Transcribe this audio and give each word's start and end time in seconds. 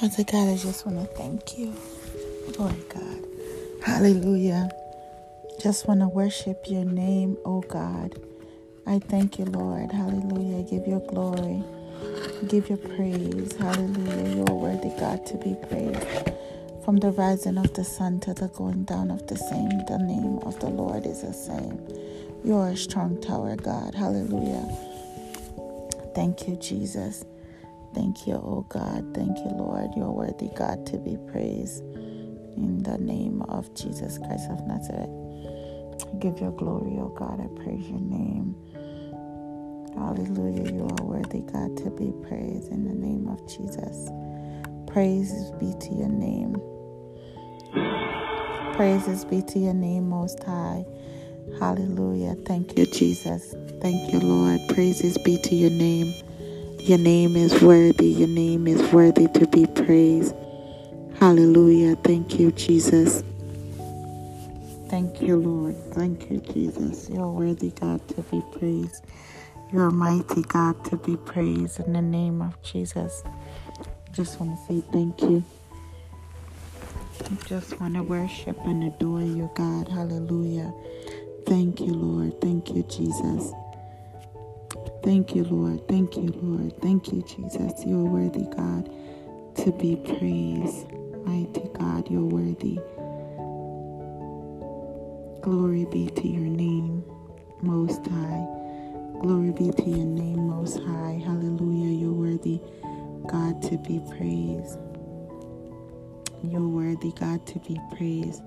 Father 0.00 0.24
God, 0.24 0.48
I 0.48 0.56
just 0.56 0.86
want 0.86 0.98
to 0.98 1.14
thank 1.14 1.58
you, 1.58 1.74
Lord 2.58 2.88
God. 2.88 3.22
Hallelujah. 3.84 4.70
Just 5.60 5.86
want 5.86 6.00
to 6.00 6.08
worship 6.08 6.64
your 6.66 6.86
name, 6.86 7.36
oh 7.44 7.60
God. 7.60 8.18
I 8.86 8.98
thank 8.98 9.38
you, 9.38 9.44
Lord. 9.44 9.92
Hallelujah. 9.92 10.62
Give 10.62 10.86
your 10.86 11.00
glory. 11.00 11.62
Give 12.48 12.66
your 12.70 12.78
praise. 12.78 13.54
Hallelujah. 13.56 14.36
You 14.36 14.46
are 14.46 14.54
worthy, 14.54 14.88
God, 14.98 15.26
to 15.26 15.36
be 15.36 15.54
praised. 15.68 16.32
From 16.82 16.96
the 16.96 17.10
rising 17.10 17.58
of 17.58 17.74
the 17.74 17.84
sun 17.84 18.20
to 18.20 18.32
the 18.32 18.48
going 18.48 18.84
down 18.84 19.10
of 19.10 19.26
the 19.26 19.36
same, 19.36 19.84
the 19.84 19.98
name 19.98 20.38
of 20.44 20.58
the 20.60 20.70
Lord 20.70 21.04
is 21.04 21.20
the 21.20 21.34
same. 21.34 21.78
You 22.42 22.56
are 22.56 22.70
a 22.70 22.76
strong 22.78 23.20
tower, 23.20 23.54
God. 23.54 23.94
Hallelujah. 23.94 24.66
Thank 26.14 26.48
you, 26.48 26.56
Jesus. 26.56 27.26
Thank 27.94 28.26
you, 28.26 28.34
oh 28.34 28.66
God. 28.68 29.14
Thank 29.14 29.38
you, 29.38 29.50
Lord. 29.50 29.90
You're 29.96 30.10
worthy, 30.10 30.50
God, 30.56 30.86
to 30.86 30.98
be 30.98 31.16
praised. 31.32 31.82
In 32.56 32.82
the 32.82 32.98
name 32.98 33.42
of 33.42 33.72
Jesus 33.74 34.18
Christ 34.18 34.50
of 34.50 34.66
Nazareth. 34.66 35.10
Give 36.20 36.38
your 36.40 36.52
glory, 36.52 36.98
oh 36.98 37.08
God. 37.16 37.40
I 37.40 37.46
praise 37.62 37.88
your 37.88 38.00
name. 38.00 38.54
Hallelujah. 39.94 40.72
You 40.72 40.88
are 41.00 41.04
worthy, 41.04 41.40
God, 41.40 41.76
to 41.78 41.90
be 41.90 42.12
praised 42.28 42.70
in 42.70 42.84
the 42.84 42.94
name 42.94 43.28
of 43.28 43.40
Jesus. 43.48 44.10
Praises 44.86 45.50
be 45.52 45.74
to 45.80 45.94
your 45.94 46.08
name. 46.08 46.56
Praises 48.74 49.24
be 49.24 49.42
to 49.42 49.58
your 49.58 49.74
name, 49.74 50.08
Most 50.08 50.42
High. 50.44 50.84
Hallelujah. 51.58 52.36
Thank 52.46 52.78
you, 52.78 52.86
Jesus. 52.86 53.54
Thank 53.80 54.12
you, 54.12 54.20
Lord. 54.20 54.60
Praises 54.68 55.18
be 55.18 55.38
to 55.42 55.54
your 55.54 55.70
name. 55.70 56.14
Your 56.84 56.98
name 56.98 57.36
is 57.36 57.62
worthy. 57.62 58.08
Your 58.08 58.28
name 58.28 58.66
is 58.66 58.82
worthy 58.92 59.28
to 59.28 59.46
be 59.48 59.66
praised. 59.66 60.34
Hallelujah. 61.20 61.96
Thank 61.96 62.40
you, 62.40 62.52
Jesus. 62.52 63.22
Thank 64.88 65.22
you, 65.22 65.36
Lord. 65.36 65.76
Thank 65.94 66.30
you, 66.30 66.38
Jesus. 66.38 67.08
You're 67.10 67.30
worthy, 67.30 67.70
God, 67.70 68.06
to 68.08 68.22
be 68.22 68.42
praised. 68.58 69.04
You're 69.72 69.90
mighty, 69.90 70.42
God, 70.42 70.84
to 70.86 70.96
be 70.96 71.16
praised 71.16 71.80
in 71.80 71.92
the 71.92 72.02
name 72.02 72.42
of 72.42 72.60
Jesus. 72.62 73.22
Just 74.12 74.40
want 74.40 74.58
to 74.58 74.66
say 74.66 74.82
thank 74.92 75.22
you. 75.22 75.44
Just 77.46 77.80
want 77.80 77.94
to 77.94 78.02
worship 78.02 78.58
and 78.64 78.84
adore 78.84 79.22
you, 79.22 79.50
God. 79.54 79.88
Hallelujah. 79.88 80.72
Thank 81.46 81.80
you, 81.80 81.94
Lord. 81.94 82.40
Thank 82.40 82.70
you, 82.74 82.82
Jesus. 82.84 83.52
Thank 85.02 85.34
you, 85.36 85.44
Lord. 85.44 85.88
Thank 85.88 86.16
you, 86.16 86.32
Lord. 86.42 86.80
Thank 86.82 87.12
you, 87.12 87.22
Jesus. 87.22 87.84
You're 87.86 88.04
worthy, 88.04 88.46
God, 88.56 88.90
to 89.56 89.72
be 89.72 89.96
praised. 89.96 90.86
Mighty 91.24 91.68
God, 91.78 92.10
you're 92.10 92.24
worthy. 92.24 92.80
Glory 95.42 95.86
be 95.86 96.08
to 96.10 96.28
your 96.28 96.50
name, 96.50 97.04
Most 97.62 98.06
High. 98.06 98.46
Glory 99.20 99.52
be 99.52 99.70
to 99.72 99.90
your 99.90 100.06
name, 100.06 100.48
Most 100.48 100.78
High. 100.80 101.22
Hallelujah. 101.24 101.94
You're 101.94 102.12
worthy, 102.12 102.60
God, 103.28 103.62
to 103.62 103.78
be 103.78 104.00
praised. 104.16 104.78
You're 106.44 106.68
worthy, 106.68 107.12
God, 107.12 107.46
to 107.48 107.58
be 107.60 107.80
praised. 107.96 108.42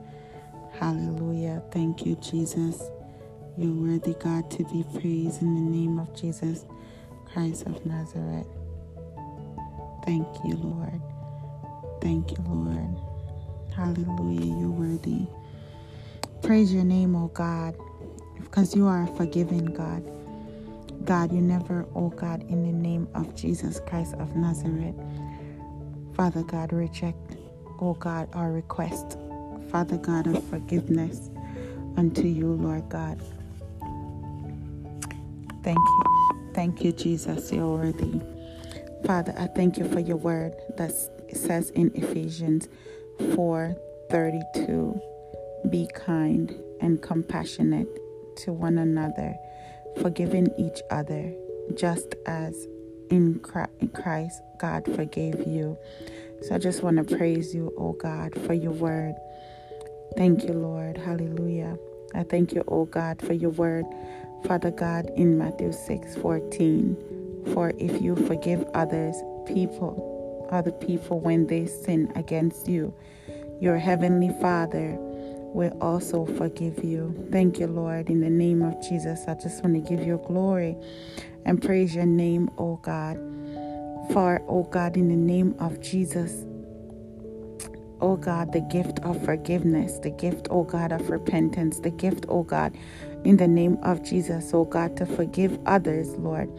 Hallelujah. 0.73 1.63
Thank 1.71 2.05
you, 2.05 2.15
Jesus. 2.17 2.81
You're 3.57 3.73
worthy, 3.73 4.15
God, 4.15 4.49
to 4.51 4.63
be 4.65 4.83
praised 4.99 5.41
in 5.43 5.55
the 5.55 5.61
name 5.61 5.99
of 5.99 6.15
Jesus 6.15 6.65
Christ 7.25 7.67
of 7.67 7.85
Nazareth. 7.85 8.47
Thank 10.05 10.27
you, 10.43 10.55
Lord. 10.57 11.01
Thank 12.01 12.31
you, 12.31 12.43
Lord. 12.47 12.97
Hallelujah. 13.75 14.55
You're 14.59 14.69
worthy. 14.69 15.27
Praise 16.41 16.73
your 16.73 16.83
name, 16.83 17.15
O 17.15 17.27
God, 17.29 17.75
because 18.39 18.75
you 18.75 18.87
are 18.87 19.03
a 19.03 19.07
forgiving 19.15 19.65
God. 19.65 20.03
God, 21.05 21.31
you 21.31 21.41
never, 21.41 21.85
oh 21.95 22.09
God, 22.09 22.43
in 22.49 22.63
the 22.63 22.71
name 22.71 23.07
of 23.13 23.35
Jesus 23.35 23.79
Christ 23.87 24.15
of 24.15 24.35
Nazareth. 24.35 24.95
Father 26.15 26.43
God, 26.43 26.73
reject, 26.73 27.37
oh 27.79 27.93
God, 27.95 28.29
our 28.33 28.51
request. 28.51 29.17
Father 29.71 29.97
God 29.97 30.27
of 30.27 30.43
forgiveness 30.45 31.29
unto 31.97 32.23
you, 32.27 32.53
Lord 32.53 32.89
God. 32.89 33.21
Thank 35.63 35.77
you. 35.77 36.03
Thank 36.53 36.83
you, 36.83 36.91
Jesus. 36.91 37.51
You're 37.51 37.67
worthy. 37.77 38.21
Father, 39.05 39.33
I 39.37 39.47
thank 39.47 39.77
you 39.77 39.87
for 39.89 39.99
your 39.99 40.17
word 40.17 40.53
that 40.77 40.91
says 41.33 41.69
in 41.71 41.91
Ephesians 41.95 42.67
4 43.35 43.75
32, 44.09 45.01
be 45.69 45.87
kind 45.95 46.53
and 46.81 47.01
compassionate 47.01 47.87
to 48.37 48.53
one 48.53 48.77
another, 48.77 49.35
forgiving 50.01 50.49
each 50.57 50.81
other, 50.91 51.33
just 51.75 52.15
as 52.27 52.67
in 53.09 53.39
Christ 53.93 54.41
God 54.59 54.85
forgave 54.95 55.47
you. 55.47 55.77
So 56.43 56.55
I 56.55 56.57
just 56.57 56.83
want 56.83 56.97
to 56.97 57.17
praise 57.17 57.55
you, 57.55 57.73
oh 57.77 57.93
God, 57.93 58.33
for 58.45 58.53
your 58.53 58.71
word. 58.71 59.15
Thank 60.17 60.43
you, 60.43 60.53
Lord. 60.53 60.97
Hallelujah. 60.97 61.77
I 62.15 62.23
thank 62.23 62.53
you, 62.53 62.63
oh 62.67 62.85
God, 62.85 63.21
for 63.21 63.33
your 63.33 63.51
word 63.51 63.85
Father 64.47 64.71
God, 64.71 65.09
in 65.15 65.37
Matthew 65.37 65.71
6 65.71 66.15
14, 66.17 67.51
for 67.53 67.71
if 67.77 68.01
you 68.01 68.15
forgive 68.15 68.63
others, 68.73 69.15
people, 69.45 70.47
other 70.51 70.71
people, 70.71 71.19
when 71.19 71.47
they 71.47 71.65
sin 71.65 72.11
against 72.15 72.67
you, 72.67 72.93
your 73.61 73.77
heavenly 73.77 74.31
Father 74.41 74.97
will 75.53 75.77
also 75.81 76.25
forgive 76.25 76.83
you. 76.83 77.27
Thank 77.31 77.59
you, 77.59 77.67
Lord. 77.67 78.09
In 78.09 78.19
the 78.19 78.29
name 78.29 78.61
of 78.61 78.81
Jesus, 78.81 79.21
I 79.27 79.35
just 79.35 79.63
want 79.63 79.75
to 79.75 79.95
give 79.95 80.05
you 80.05 80.21
glory 80.25 80.75
and 81.45 81.61
praise 81.61 81.95
your 81.95 82.05
name, 82.05 82.49
O 82.57 82.77
God. 82.77 83.17
For, 84.11 84.41
O 84.49 84.63
God, 84.63 84.97
in 84.97 85.07
the 85.07 85.15
name 85.15 85.55
of 85.59 85.79
Jesus, 85.79 86.45
oh 88.03 88.17
God, 88.17 88.51
the 88.51 88.59
gift 88.59 88.99
of 88.99 89.23
forgiveness, 89.23 89.97
the 89.99 90.09
gift, 90.09 90.47
oh 90.51 90.63
God, 90.65 90.91
of 90.91 91.09
repentance, 91.09 91.79
the 91.79 91.89
gift, 91.89 92.25
oh 92.27 92.43
God, 92.43 92.77
in 93.23 93.37
the 93.37 93.47
name 93.47 93.77
of 93.81 94.03
Jesus, 94.03 94.51
oh 94.53 94.65
God, 94.65 94.97
to 94.97 95.05
forgive 95.05 95.57
others, 95.65 96.09
Lord, 96.17 96.51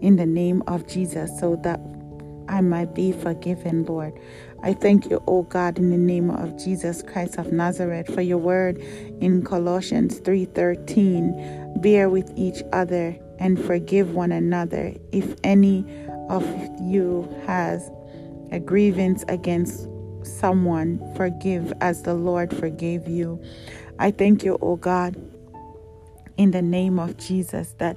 in 0.00 0.16
the 0.16 0.26
name 0.26 0.64
of 0.66 0.88
Jesus, 0.88 1.38
so 1.38 1.54
that 1.62 1.80
I 2.48 2.62
might 2.62 2.94
be 2.94 3.12
forgiven, 3.12 3.84
Lord. 3.84 4.18
I 4.62 4.72
thank 4.72 5.08
you, 5.10 5.22
O 5.28 5.42
God, 5.42 5.78
in 5.78 5.90
the 5.90 5.98
name 5.98 6.30
of 6.30 6.58
Jesus 6.58 7.02
Christ 7.02 7.38
of 7.38 7.52
Nazareth, 7.52 8.12
for 8.12 8.22
your 8.22 8.38
word 8.38 8.78
in 9.20 9.42
Colossians 9.44 10.18
3:13. 10.20 11.80
Bear 11.80 12.08
with 12.08 12.32
each 12.36 12.62
other 12.72 13.14
and 13.38 13.60
forgive 13.60 14.14
one 14.14 14.32
another 14.32 14.94
if 15.12 15.36
any 15.44 15.84
of 16.28 16.44
you 16.80 17.28
has 17.46 17.90
a 18.50 18.58
grievance 18.58 19.24
against 19.28 19.86
someone, 20.22 21.00
forgive 21.14 21.72
as 21.80 22.02
the 22.02 22.14
Lord 22.14 22.54
forgave 22.56 23.08
you. 23.08 23.42
I 23.98 24.10
thank 24.10 24.44
you, 24.44 24.58
O 24.62 24.76
God, 24.76 25.16
in 26.36 26.52
the 26.52 26.62
name 26.62 26.98
of 26.98 27.16
Jesus 27.16 27.74
that, 27.78 27.96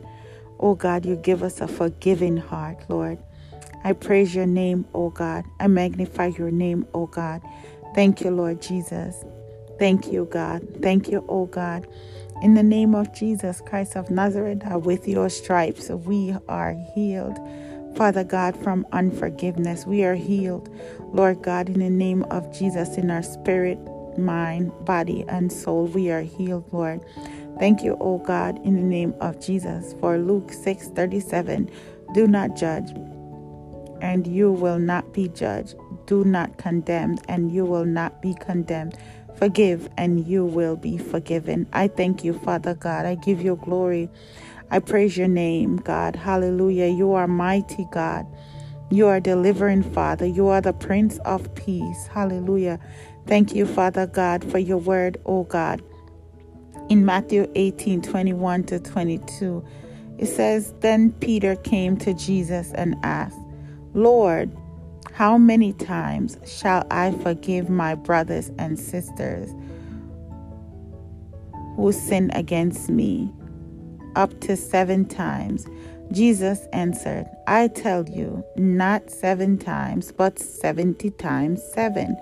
oh 0.60 0.76
God, 0.76 1.06
you 1.06 1.16
give 1.16 1.44
us 1.44 1.62
a 1.62 1.68
forgiving 1.68 2.38
heart, 2.38 2.78
Lord. 2.90 3.20
I 3.84 3.94
praise 3.94 4.36
your 4.36 4.46
name, 4.46 4.86
oh 4.94 5.10
God. 5.10 5.46
I 5.60 5.68
magnify 5.68 6.28
your 6.38 6.52
name, 6.52 6.86
oh 6.94 7.08
God. 7.08 7.42
Thank 7.96 8.22
you, 8.22 8.32
Lord 8.32 8.62
Jesus. 8.62 9.24
Thank 9.80 10.12
you, 10.12 10.26
God. 10.26 10.68
Thank 10.82 11.10
you, 11.10 11.26
oh 11.28 11.48
God. 11.48 11.88
In 12.42 12.54
the 12.56 12.64
name 12.64 12.96
of 12.96 13.14
Jesus 13.14 13.62
Christ 13.62 13.96
of 13.96 14.10
Nazareth, 14.10 14.64
with 14.84 15.08
your 15.08 15.30
stripes, 15.30 15.90
we 15.90 16.36
are 16.48 16.76
healed. 16.94 17.38
Father 17.96 18.24
God, 18.24 18.58
from 18.64 18.88
unforgiveness, 18.94 19.86
we 19.86 20.04
are 20.04 20.16
healed. 20.16 20.70
Lord 21.14 21.44
God, 21.44 21.70
in 21.70 21.80
the 21.80 21.90
name 21.90 22.24
of 22.26 22.52
Jesus, 22.58 22.98
in 22.98 23.12
our 23.12 23.24
spirit, 23.24 23.80
mind, 24.18 24.72
body, 24.86 25.26
and 25.28 25.52
soul, 25.52 25.88
we 25.88 26.12
are 26.12 26.22
healed, 26.22 26.66
Lord. 26.74 27.02
Thank 27.60 27.84
you, 27.84 27.98
O 28.02 28.20
God, 28.20 28.60
in 28.66 28.76
the 28.76 28.82
name 28.84 29.14
of 29.22 29.40
Jesus. 29.42 29.96
For 30.02 30.18
Luke 30.18 30.54
6 30.54 30.90
37, 30.90 31.70
do 32.16 32.28
not 32.28 32.56
judge, 32.58 32.92
and 34.02 34.28
you 34.28 34.52
will 34.52 34.80
not 34.80 35.14
be 35.14 35.30
judged. 35.30 35.76
Do 36.08 36.24
not 36.26 36.58
condemn, 36.58 37.18
and 37.30 37.52
you 37.52 37.66
will 37.66 37.86
not 37.86 38.22
be 38.22 38.36
condemned. 38.36 38.98
Forgive, 39.38 39.90
and 39.98 40.28
you 40.28 40.46
will 40.46 40.76
be 40.78 40.98
forgiven. 40.98 41.68
I 41.74 41.88
thank 41.90 42.24
you, 42.24 42.34
Father 42.34 42.76
God. 42.76 43.06
I 43.06 43.16
give 43.16 43.42
you 43.42 43.58
glory. 43.58 44.10
I 44.72 44.80
praise 44.80 45.16
your 45.16 45.28
name, 45.28 45.78
God. 45.78 46.16
Hallelujah. 46.16 46.88
You 46.88 47.14
are 47.14 47.28
mighty, 47.28 47.86
God. 47.92 48.26
You 48.90 49.08
are 49.08 49.20
delivering, 49.20 49.84
Father. 49.84 50.26
You 50.26 50.48
are 50.48 50.62
the 50.62 50.74
Prince 50.74 51.20
of 51.20 51.54
Peace. 51.54 52.08
Hallelujah. 52.08 52.80
Thank 53.28 53.54
you, 53.54 53.68
Father 53.68 54.08
God, 54.08 54.44
for 54.50 54.58
your 54.58 54.80
word, 54.80 55.18
O 55.26 55.44
God 55.44 55.82
in 56.92 57.06
Matthew 57.06 57.50
18 57.56 58.02
21 58.02 58.64
to 58.66 58.80
22, 58.80 59.66
it 60.18 60.26
says, 60.26 60.74
Then 60.82 61.14
Peter 61.14 61.56
came 61.56 61.96
to 61.98 62.14
Jesus 62.14 62.74
and 62.76 62.98
asked, 63.02 63.40
Lord, 63.94 64.52
How 65.14 65.38
many 65.38 65.72
times 65.72 66.38
shall 66.46 66.86
I 66.92 67.12
forgive 67.24 67.70
my 67.70 67.96
brothers 67.96 68.52
and 68.60 68.78
sisters 68.78 69.50
who 71.78 71.94
sin 71.94 72.30
against 72.34 72.90
me? 72.90 73.32
Up 74.16 74.40
to 74.42 74.58
seven 74.58 75.06
times. 75.06 75.68
Jesus 76.12 76.68
answered, 76.74 77.26
I 77.48 77.70
tell 77.70 78.08
you, 78.10 78.44
not 78.58 79.10
seven 79.10 79.58
times, 79.58 80.12
but 80.12 80.40
70 80.40 81.12
times 81.12 81.64
seven. 81.74 82.18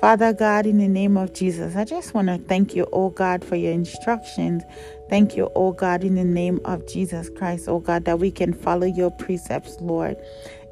Father 0.00 0.32
God, 0.32 0.66
in 0.66 0.78
the 0.78 0.88
name 0.88 1.16
of 1.16 1.34
Jesus, 1.34 1.76
I 1.76 1.84
just 1.84 2.14
want 2.14 2.28
to 2.28 2.38
thank 2.38 2.74
you, 2.74 2.86
oh 2.92 3.10
God, 3.10 3.44
for 3.44 3.56
your 3.56 3.72
instructions. 3.72 4.62
Thank 5.10 5.36
you, 5.36 5.50
oh 5.54 5.72
God, 5.72 6.04
in 6.04 6.16
the 6.16 6.24
name 6.24 6.60
of 6.64 6.86
Jesus 6.88 7.30
Christ, 7.30 7.68
oh 7.68 7.80
God, 7.80 8.06
that 8.06 8.18
we 8.18 8.30
can 8.30 8.52
follow 8.54 8.86
your 8.86 9.10
precepts, 9.10 9.76
Lord 9.80 10.16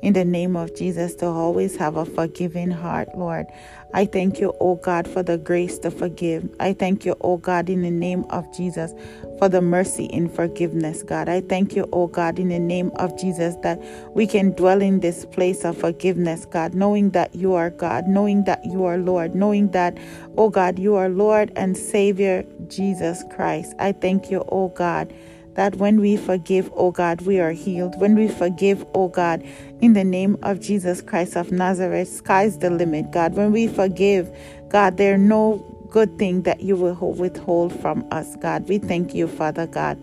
in 0.03 0.13
the 0.13 0.25
name 0.25 0.57
of 0.57 0.75
Jesus 0.75 1.15
to 1.17 1.27
always 1.27 1.77
have 1.77 1.97
a 1.97 2.05
forgiving 2.05 2.71
heart, 2.71 3.09
Lord. 3.17 3.47
I 3.95 4.05
thank 4.05 4.39
you, 4.39 4.53
O 4.61 4.75
God, 4.77 5.09
for 5.09 5.23
the 5.23 5.39
grace 5.39 5.79
to 5.79 5.91
forgive. 5.91 6.49
I 6.61 6.75
thank 6.75 7.07
you, 7.07 7.17
O 7.23 7.39
God, 7.39 7.71
in 7.71 7.83
the 7.83 7.91
name 7.91 8.25
of 8.29 8.45
Jesus, 8.55 8.93
for 9.39 9.49
the 9.49 9.63
mercy 9.63 10.05
in 10.07 10.29
forgiveness, 10.29 11.03
God. 11.03 11.29
I 11.29 11.41
thank 11.41 11.75
you, 11.75 11.89
O 11.93 12.07
God, 12.07 12.39
in 12.39 12.49
the 12.49 12.59
name 12.59 12.91
of 12.97 13.19
Jesus, 13.19 13.57
that 13.63 13.81
we 14.15 14.27
can 14.27 14.53
dwell 14.53 14.83
in 14.83 15.01
this 15.01 15.25
place 15.25 15.65
of 15.65 15.79
forgiveness, 15.79 16.45
God, 16.45 16.75
knowing 16.75 17.11
that 17.11 17.35
you 17.35 17.55
are 17.55 17.71
God, 17.71 18.07
knowing 18.07 18.45
that 18.45 18.65
you 18.67 18.85
are 18.85 18.99
Lord, 18.99 19.35
knowing 19.35 19.71
that, 19.71 19.97
O 20.37 20.51
God, 20.51 20.79
you 20.79 20.95
are 20.95 21.09
Lord 21.09 21.51
and 21.57 21.77
Savior, 21.77 22.45
Jesus 22.69 23.25
Christ. 23.31 23.75
I 23.79 23.93
thank 23.93 24.31
you, 24.31 24.45
O 24.49 24.69
God 24.69 25.13
that 25.59 25.75
when 25.75 26.01
we 26.01 26.17
forgive, 26.17 26.71
oh 26.77 26.93
God, 26.93 27.23
we 27.23 27.41
are 27.41 27.51
healed. 27.51 27.99
When 27.99 28.15
we 28.15 28.29
forgive, 28.29 28.87
oh 28.95 29.09
God, 29.09 29.43
in 29.81 29.93
the 29.93 30.05
name 30.05 30.39
of 30.45 30.61
Jesus 30.61 31.03
Christ 31.03 31.37
of 31.37 31.51
Nazareth, 31.51 32.09
sky's 32.09 32.59
the 32.59 32.71
limit, 32.71 33.11
God. 33.11 33.35
When 33.35 33.51
we 33.51 33.67
forgive, 33.67 34.31
God, 34.69 34.99
there's 34.99 35.19
no 35.19 35.59
good 35.91 36.17
thing 36.17 36.43
that 36.43 36.61
you 36.61 36.77
will 36.77 36.95
withhold 36.95 37.73
from 37.81 38.07
us, 38.13 38.37
God. 38.37 38.69
We 38.69 38.79
thank 38.79 39.17
you, 39.17 39.27
Father 39.27 39.67
God. 39.67 39.99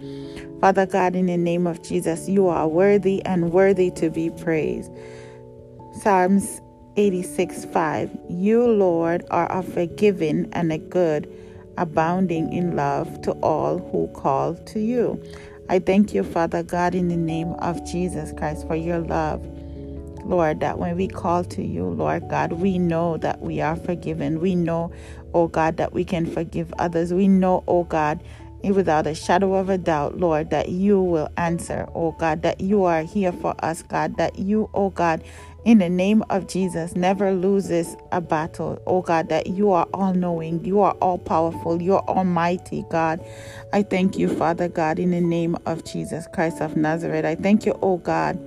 Father 0.60 0.86
God, 0.86 1.16
in 1.16 1.28
the 1.28 1.38
name 1.38 1.68
of 1.68 1.82
Jesus, 1.82 2.28
you 2.28 2.50
are 2.50 2.68
worthy 2.68 3.24
and 3.26 3.54
worthy 3.54 3.92
to 3.92 4.10
be 4.10 4.32
praised. 4.32 4.92
Psalms 6.02 6.60
86 6.98 7.64
5. 7.64 8.12
You, 8.30 8.68
Lord, 8.68 9.24
are 9.32 9.50
a 9.50 9.64
forgiving 9.64 10.50
and 10.52 10.74
a 10.74 10.78
good 10.78 11.32
abounding 11.78 12.52
in 12.54 12.76
love 12.76 13.22
to 13.22 13.32
all 13.34 13.78
who 13.78 14.08
call 14.14 14.56
to 14.56 14.80
you. 14.80 15.22
I 15.68 15.80
thank 15.80 16.14
you, 16.14 16.24
Father 16.24 16.62
God, 16.62 16.94
in 16.94 17.08
the 17.08 17.18
name 17.18 17.54
of 17.54 17.84
Jesus 17.86 18.32
Christ, 18.38 18.68
for 18.68 18.76
your 18.76 19.00
love. 19.00 19.44
Lord, 20.24 20.60
that 20.60 20.78
when 20.78 20.96
we 20.96 21.08
call 21.08 21.44
to 21.44 21.64
you, 21.64 21.86
Lord 21.86 22.28
God, 22.30 22.54
we 22.54 22.78
know 22.78 23.18
that 23.18 23.42
we 23.42 23.62
are 23.62 23.76
forgiven. 23.76 24.40
We 24.40 24.56
know, 24.56 24.92
oh 25.34 25.48
God, 25.48 25.78
that 25.78 25.94
we 25.94 26.04
can 26.04 26.26
forgive 26.26 26.72
others. 26.78 27.14
We 27.14 27.28
know, 27.28 27.64
oh 27.68 27.84
God, 27.84 28.24
without 28.64 29.08
a 29.08 29.16
shadow 29.16 29.56
of 29.56 29.70
a 29.70 29.78
doubt, 29.78 30.20
Lord, 30.20 30.52
that 30.52 30.70
you 30.70 31.02
will 31.02 31.30
answer, 31.38 31.88
oh 31.96 32.12
God, 32.14 32.44
that 32.44 32.62
you 32.62 32.84
are 32.84 33.02
here 33.02 33.32
for 33.32 33.56
us, 33.64 33.82
God, 33.82 34.18
that 34.18 34.38
you, 34.38 34.70
oh 34.74 34.92
God, 34.92 35.24
in 35.66 35.80
the 35.80 35.90
name 35.90 36.24
of 36.30 36.48
Jesus, 36.48 36.96
never 36.96 37.34
loses 37.34 37.98
a 38.12 38.22
battle. 38.22 38.80
Oh 38.86 39.02
God, 39.02 39.30
that 39.30 39.48
you 39.48 39.72
are 39.72 39.88
all 39.96 40.14
knowing, 40.14 40.64
you 40.64 40.80
are 40.82 40.94
all 41.02 41.18
powerful, 41.18 41.82
you 41.82 41.96
are 41.96 42.04
almighty, 42.08 42.86
God. 42.92 43.20
I 43.74 43.82
thank 43.82 44.18
you, 44.18 44.30
Father 44.30 44.70
God, 44.70 45.00
in 45.00 45.10
the 45.10 45.22
name 45.22 45.58
of 45.66 45.84
Jesus 45.84 46.28
Christ 46.32 46.62
of 46.62 46.78
Nazareth. 46.78 47.26
I 47.26 47.34
thank 47.34 47.66
you, 47.66 47.78
oh 47.82 47.98
God, 47.98 48.40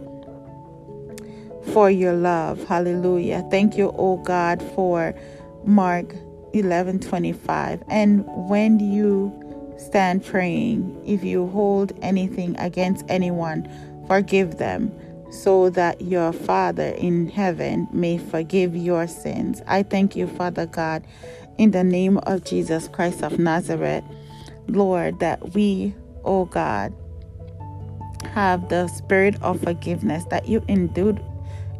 for 1.72 1.90
your 1.90 2.12
love. 2.12 2.62
Hallelujah. 2.68 3.44
Thank 3.50 3.76
you, 3.76 3.92
oh 3.98 4.18
God, 4.18 4.62
for 4.76 5.12
Mark 5.64 6.14
11 6.52 7.00
25. 7.00 7.82
And 7.88 8.24
when 8.48 8.78
you 8.78 9.34
stand 9.76 10.24
praying, 10.24 11.02
if 11.04 11.24
you 11.24 11.48
hold 11.48 11.92
anything 12.00 12.56
against 12.58 13.04
anyone, 13.08 13.68
forgive 14.06 14.58
them 14.58 14.92
so 15.30 15.70
that 15.70 16.00
your 16.00 16.32
Father 16.32 16.88
in 16.88 17.28
heaven 17.28 17.88
may 17.92 18.18
forgive 18.18 18.74
your 18.76 19.06
sins. 19.06 19.62
I 19.66 19.82
thank 19.82 20.16
you, 20.16 20.26
Father 20.26 20.66
God, 20.66 21.06
in 21.58 21.72
the 21.72 21.84
name 21.84 22.18
of 22.18 22.44
Jesus 22.44 22.88
Christ 22.88 23.22
of 23.22 23.38
Nazareth, 23.38 24.04
Lord, 24.68 25.18
that 25.20 25.54
we, 25.54 25.94
oh 26.24 26.46
God, 26.46 26.92
have 28.32 28.68
the 28.68 28.88
spirit 28.88 29.40
of 29.42 29.60
forgiveness 29.60 30.24
that 30.26 30.48
you 30.48 30.62
endued 30.68 31.20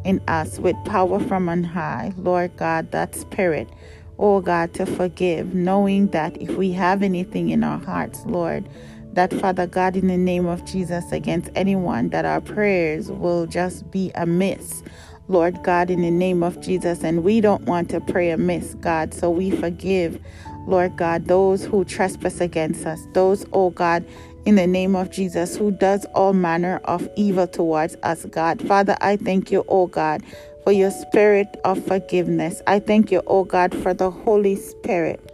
in 0.03 0.21
us 0.27 0.59
with 0.59 0.75
power 0.85 1.19
from 1.19 1.49
on 1.49 1.63
high. 1.63 2.13
Lord 2.17 2.55
God, 2.57 2.91
that 2.91 3.15
spirit, 3.15 3.69
oh 4.17 4.41
God, 4.41 4.73
to 4.75 4.85
forgive, 4.85 5.53
knowing 5.53 6.07
that 6.07 6.41
if 6.41 6.51
we 6.51 6.71
have 6.73 7.03
anything 7.03 7.49
in 7.49 7.63
our 7.63 7.79
hearts, 7.79 8.25
Lord, 8.25 8.67
that 9.13 9.33
Father 9.33 9.67
God, 9.67 9.95
in 9.95 10.07
the 10.07 10.17
name 10.17 10.45
of 10.45 10.65
Jesus, 10.65 11.11
against 11.11 11.49
anyone, 11.55 12.09
that 12.09 12.25
our 12.25 12.41
prayers 12.41 13.11
will 13.11 13.45
just 13.45 13.89
be 13.91 14.11
amiss. 14.15 14.83
Lord 15.27 15.61
God, 15.61 15.91
in 15.91 16.01
the 16.01 16.09
name 16.09 16.41
of 16.41 16.59
Jesus, 16.59 17.03
and 17.03 17.23
we 17.23 17.39
don't 17.39 17.63
want 17.65 17.89
to 17.91 18.01
pray 18.01 18.31
amiss, 18.31 18.75
God, 18.81 19.13
so 19.13 19.29
we 19.29 19.51
forgive, 19.51 20.19
Lord 20.65 20.97
God, 20.97 21.25
those 21.25 21.63
who 21.63 21.85
trespass 21.85 22.41
against 22.41 22.85
us, 22.85 22.99
those, 23.13 23.45
oh 23.53 23.69
God, 23.69 24.03
in 24.45 24.55
the 24.55 24.65
name 24.65 24.95
of 24.95 25.11
Jesus, 25.11 25.55
who 25.55 25.69
does 25.69 26.05
all 26.15 26.33
manner 26.33 26.81
of 26.85 27.07
evil 27.15 27.45
towards 27.45 27.95
us, 28.01 28.25
God. 28.25 28.59
Father, 28.67 28.97
I 29.01 29.17
thank 29.17 29.51
you, 29.51 29.63
oh 29.67 29.85
God, 29.85 30.23
for 30.63 30.71
your 30.71 30.89
spirit 30.91 31.47
of 31.63 31.85
forgiveness. 31.85 32.63
I 32.65 32.79
thank 32.79 33.11
you, 33.11 33.21
oh 33.27 33.43
God, 33.43 33.75
for 33.83 33.93
the 33.93 34.09
Holy 34.09 34.55
Spirit. 34.55 35.28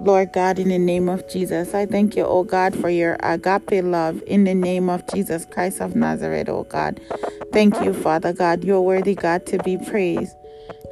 Lord 0.00 0.32
God, 0.32 0.60
in 0.60 0.68
the 0.68 0.78
name 0.78 1.08
of 1.08 1.28
Jesus, 1.28 1.74
I 1.74 1.84
thank 1.84 2.14
you, 2.14 2.24
oh 2.24 2.44
God, 2.44 2.76
for 2.76 2.88
your 2.88 3.16
agape 3.20 3.82
love 3.82 4.22
in 4.28 4.44
the 4.44 4.54
name 4.54 4.88
of 4.88 5.04
Jesus 5.12 5.44
Christ 5.44 5.80
of 5.80 5.96
Nazareth, 5.96 6.48
oh 6.48 6.62
God. 6.64 7.00
Thank 7.52 7.82
you, 7.82 7.92
Father 7.92 8.32
God. 8.32 8.62
You're 8.62 8.80
worthy, 8.80 9.16
God, 9.16 9.44
to 9.46 9.58
be 9.64 9.76
praised. 9.76 10.36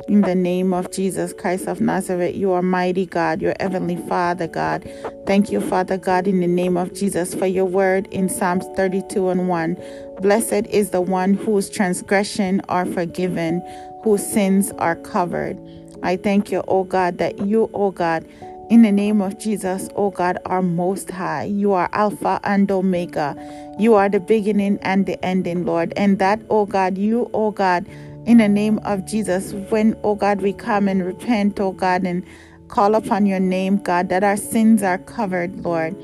In 0.09 0.23
the 0.23 0.35
name 0.35 0.75
of 0.75 0.91
Jesus 0.91 1.33
Christ 1.33 1.69
of 1.69 1.81
Nazareth, 1.81 2.35
you 2.35 2.51
are 2.51 2.63
mighty 2.63 3.07
God, 3.07 3.41
your 3.41 3.55
heavenly 3.61 3.97
Father 4.09 4.49
God. 4.49 4.89
Thank 5.25 5.53
you, 5.53 5.61
Father 5.61 5.99
God, 5.99 6.27
in 6.27 6.41
the 6.41 6.49
name 6.49 6.77
of 6.77 6.93
Jesus, 6.93 7.33
for 7.33 7.47
your 7.47 7.65
word 7.65 8.09
in 8.09 8.29
Psalms 8.29 8.67
32 8.77 9.29
and 9.29 9.49
1. 9.49 9.77
Blessed 10.21 10.67
is 10.67 10.91
the 10.91 11.01
one 11.01 11.35
whose 11.35 11.71
transgression 11.71 12.61
are 12.69 12.87
forgiven, 12.87 13.63
whose 14.03 14.27
sins 14.27 14.73
are 14.79 14.97
covered. 14.97 15.59
I 16.03 16.17
thank 16.17 16.53
you, 16.53 16.63
O 16.69 16.85
God, 16.85 17.19
that 17.19 17.39
you, 17.47 17.71
O 17.75 17.91
God, 17.91 18.25
in 18.69 18.83
the 18.83 18.91
name 18.91 19.21
of 19.21 19.39
Jesus, 19.39 19.89
O 19.95 20.11
God, 20.11 20.39
our 20.45 20.63
Most 20.63 21.11
High, 21.11 21.45
you 21.45 21.73
are 21.73 21.89
Alpha 21.93 22.41
and 22.43 22.71
Omega. 22.71 23.37
You 23.79 23.95
are 23.95 24.09
the 24.09 24.19
beginning 24.19 24.79
and 24.83 25.07
the 25.07 25.25
ending, 25.25 25.65
Lord. 25.65 25.93
And 25.97 26.19
that, 26.19 26.41
O 26.51 26.67
God, 26.67 26.99
you, 26.99 27.31
O 27.33 27.53
God, 27.53 27.87
in 28.27 28.39
the 28.39 28.49
name 28.49 28.79
of 28.81 29.07
Jesus, 29.07 29.53
when, 29.71 29.97
O 30.03 30.17
God, 30.17 30.41
we 30.41 30.53
come 30.53 30.89
and 30.89 31.07
repent, 31.07 31.61
O 31.61 31.71
God, 31.71 32.05
and 32.05 32.25
call 32.67 32.97
upon 32.97 33.27
your 33.27 33.39
name, 33.39 33.79
God, 33.79 34.09
that 34.09 34.25
our 34.25 34.37
sins 34.37 34.83
are 34.83 34.99
covered, 34.99 35.65
Lord. 35.65 35.95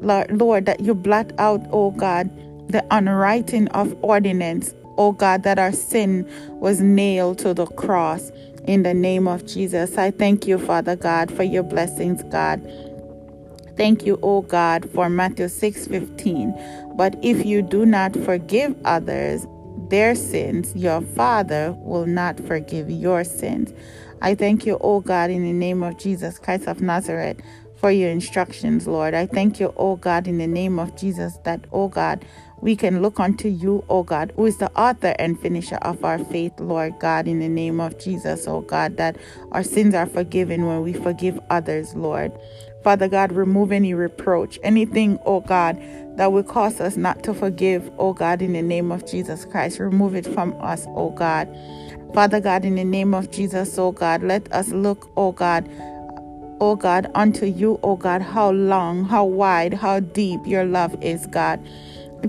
Lord, 0.00 0.30
Lord 0.30 0.66
that 0.66 0.80
you 0.80 0.94
blot 0.94 1.32
out, 1.38 1.66
O 1.72 1.90
God, 1.90 2.30
the 2.70 2.86
unwriting 2.90 3.66
of 3.68 3.96
ordinance, 4.02 4.74
O 4.98 5.12
God, 5.12 5.42
that 5.42 5.58
our 5.58 5.72
sin 5.72 6.28
was 6.60 6.80
nailed 6.80 7.38
to 7.38 7.54
the 7.54 7.66
cross 7.66 8.30
in 8.66 8.82
the 8.82 8.94
name 8.94 9.28
of 9.28 9.46
Jesus. 9.46 9.96
I 9.96 10.10
thank 10.10 10.46
you, 10.46 10.58
Father 10.58 10.96
God, 10.96 11.32
for 11.32 11.42
your 11.42 11.62
blessings, 11.62 12.22
God. 12.24 12.60
Thank 13.76 14.06
you, 14.06 14.18
O 14.22 14.42
God, 14.42 14.88
for 14.90 15.10
Matthew 15.10 15.48
6 15.48 15.86
15. 15.86 16.94
But 16.96 17.14
if 17.22 17.44
you 17.44 17.60
do 17.62 17.84
not 17.84 18.14
forgive 18.16 18.74
others 18.84 19.46
their 19.90 20.14
sins, 20.14 20.74
your 20.74 21.00
Father 21.00 21.72
will 21.80 22.06
not 22.06 22.40
forgive 22.40 22.90
your 22.90 23.22
sins. 23.22 23.72
I 24.22 24.34
thank 24.34 24.64
you, 24.64 24.78
O 24.80 25.00
God, 25.00 25.30
in 25.30 25.44
the 25.44 25.52
name 25.52 25.82
of 25.82 25.98
Jesus 25.98 26.38
Christ 26.38 26.66
of 26.66 26.80
Nazareth, 26.80 27.38
for 27.78 27.90
your 27.90 28.10
instructions, 28.10 28.86
Lord. 28.86 29.12
I 29.12 29.26
thank 29.26 29.60
you, 29.60 29.74
O 29.76 29.96
God, 29.96 30.26
in 30.26 30.38
the 30.38 30.46
name 30.46 30.78
of 30.78 30.96
Jesus, 30.96 31.36
that, 31.44 31.66
O 31.70 31.88
God, 31.88 32.24
we 32.60 32.74
can 32.74 33.02
look 33.02 33.20
unto 33.20 33.48
you, 33.48 33.84
O 33.88 34.02
God, 34.02 34.32
who 34.36 34.46
is 34.46 34.56
the 34.56 34.70
author 34.72 35.14
and 35.18 35.38
finisher 35.38 35.76
of 35.76 36.04
our 36.04 36.18
faith, 36.18 36.52
Lord 36.58 36.98
God, 36.98 37.28
in 37.28 37.40
the 37.40 37.48
name 37.48 37.80
of 37.80 37.98
Jesus, 37.98 38.46
O 38.46 38.60
God, 38.62 38.96
that 38.96 39.16
our 39.52 39.62
sins 39.62 39.94
are 39.94 40.06
forgiven 40.06 40.66
when 40.66 40.82
we 40.82 40.92
forgive 40.92 41.38
others, 41.50 41.94
Lord. 41.94 42.32
Father 42.82 43.08
God, 43.08 43.32
remove 43.32 43.72
any 43.72 43.94
reproach, 43.94 44.58
anything, 44.62 45.18
O 45.26 45.40
God, 45.40 45.76
that 46.16 46.32
will 46.32 46.44
cause 46.44 46.80
us 46.80 46.96
not 46.96 47.22
to 47.24 47.34
forgive, 47.34 47.90
O 47.98 48.12
God, 48.12 48.40
in 48.40 48.52
the 48.52 48.62
name 48.62 48.90
of 48.90 49.06
Jesus 49.06 49.44
Christ. 49.44 49.78
Remove 49.78 50.14
it 50.14 50.26
from 50.26 50.54
us, 50.60 50.86
O 50.90 51.10
God. 51.10 51.48
Father 52.14 52.40
God, 52.40 52.64
in 52.64 52.76
the 52.76 52.84
name 52.84 53.12
of 53.12 53.30
Jesus, 53.30 53.76
O 53.78 53.92
God, 53.92 54.22
let 54.22 54.50
us 54.52 54.68
look, 54.70 55.10
O 55.16 55.32
God, 55.32 55.68
O 56.60 56.74
God, 56.74 57.10
unto 57.14 57.44
you, 57.44 57.78
O 57.82 57.96
God, 57.96 58.22
how 58.22 58.50
long, 58.50 59.04
how 59.04 59.24
wide, 59.24 59.74
how 59.74 60.00
deep 60.00 60.40
your 60.46 60.64
love 60.64 60.96
is, 61.02 61.26
God. 61.26 61.60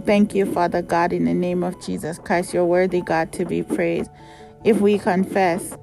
Thank 0.06 0.36
you, 0.36 0.46
Father 0.46 0.82
God, 0.82 1.14
in 1.14 1.26
the 1.26 1.34
name 1.34 1.64
of 1.64 1.82
Jesus 1.86 2.20
Christ. 2.20 2.54
You're 2.54 2.66
worthy, 2.66 3.02
God, 3.02 3.34
to 3.34 3.46
be 3.46 3.64
praised. 3.64 4.12
If 4.64 4.82
we 4.82 5.00
confess 5.00 5.78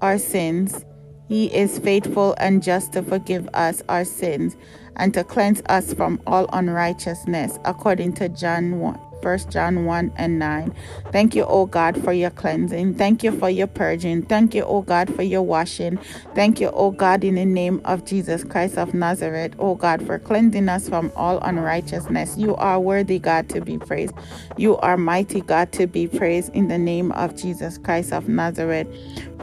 our 0.00 0.18
sins, 0.18 0.84
he 1.28 1.46
is 1.54 1.78
faithful 1.78 2.34
and 2.38 2.62
just 2.62 2.92
to 2.94 3.02
forgive 3.02 3.48
us 3.54 3.82
our 3.88 4.04
sins 4.04 4.56
and 4.96 5.14
to 5.14 5.24
cleanse 5.24 5.62
us 5.68 5.94
from 5.94 6.20
all 6.26 6.48
unrighteousness, 6.52 7.58
according 7.64 8.14
to 8.14 8.28
John 8.28 8.80
1. 8.80 9.09
1 9.22 9.50
John 9.50 9.84
1 9.84 10.12
and 10.16 10.38
9. 10.38 10.74
Thank 11.12 11.34
you, 11.34 11.44
O 11.44 11.66
God, 11.66 12.02
for 12.02 12.12
your 12.12 12.30
cleansing. 12.30 12.94
Thank 12.94 13.22
you 13.22 13.32
for 13.32 13.50
your 13.50 13.66
purging. 13.66 14.22
Thank 14.22 14.54
you, 14.54 14.64
O 14.64 14.82
God, 14.82 15.14
for 15.14 15.22
your 15.22 15.42
washing. 15.42 15.98
Thank 16.34 16.60
you, 16.60 16.68
O 16.70 16.90
God, 16.90 17.24
in 17.24 17.34
the 17.34 17.44
name 17.44 17.80
of 17.84 18.04
Jesus 18.04 18.44
Christ 18.44 18.78
of 18.78 18.94
Nazareth, 18.94 19.54
O 19.58 19.74
God, 19.74 20.04
for 20.06 20.18
cleansing 20.18 20.68
us 20.68 20.88
from 20.88 21.12
all 21.16 21.38
unrighteousness. 21.40 22.36
You 22.36 22.56
are 22.56 22.80
worthy, 22.80 23.18
God, 23.18 23.48
to 23.50 23.60
be 23.60 23.78
praised. 23.78 24.14
You 24.56 24.76
are 24.78 24.96
mighty, 24.96 25.40
God, 25.40 25.72
to 25.72 25.86
be 25.86 26.06
praised 26.06 26.54
in 26.54 26.68
the 26.68 26.78
name 26.78 27.12
of 27.12 27.36
Jesus 27.36 27.78
Christ 27.78 28.12
of 28.12 28.28
Nazareth. 28.28 28.86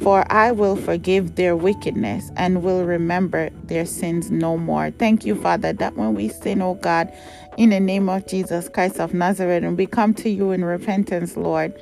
For 0.01 0.31
I 0.31 0.51
will 0.51 0.75
forgive 0.75 1.36
their 1.36 1.55
wickedness 1.55 2.31
and 2.36 2.63
will 2.63 2.86
remember 2.86 3.50
their 3.63 3.86
sins 3.86 4.29
no 4.29 4.57
more. 4.57 4.91
Thank 4.91 5.25
you, 5.25 5.36
Father, 5.36 5.74
that 5.74 5.96
when 5.96 6.13
we 6.13 6.29
sin, 6.29 6.62
O 6.62 6.75
God, 6.75 7.12
in 7.58 7.72
the 7.72 7.80
name 7.80 8.08
of 8.08 8.26
Jesus 8.28 8.70
Christ 8.70 9.00
of 9.00 9.14
Nazareth. 9.14 9.64
And 9.64 9.78
we 9.78 9.88
come 9.88 10.14
to 10.16 10.30
you 10.30 10.52
in 10.52 10.64
repentance, 10.64 11.36
Lord. 11.36 11.74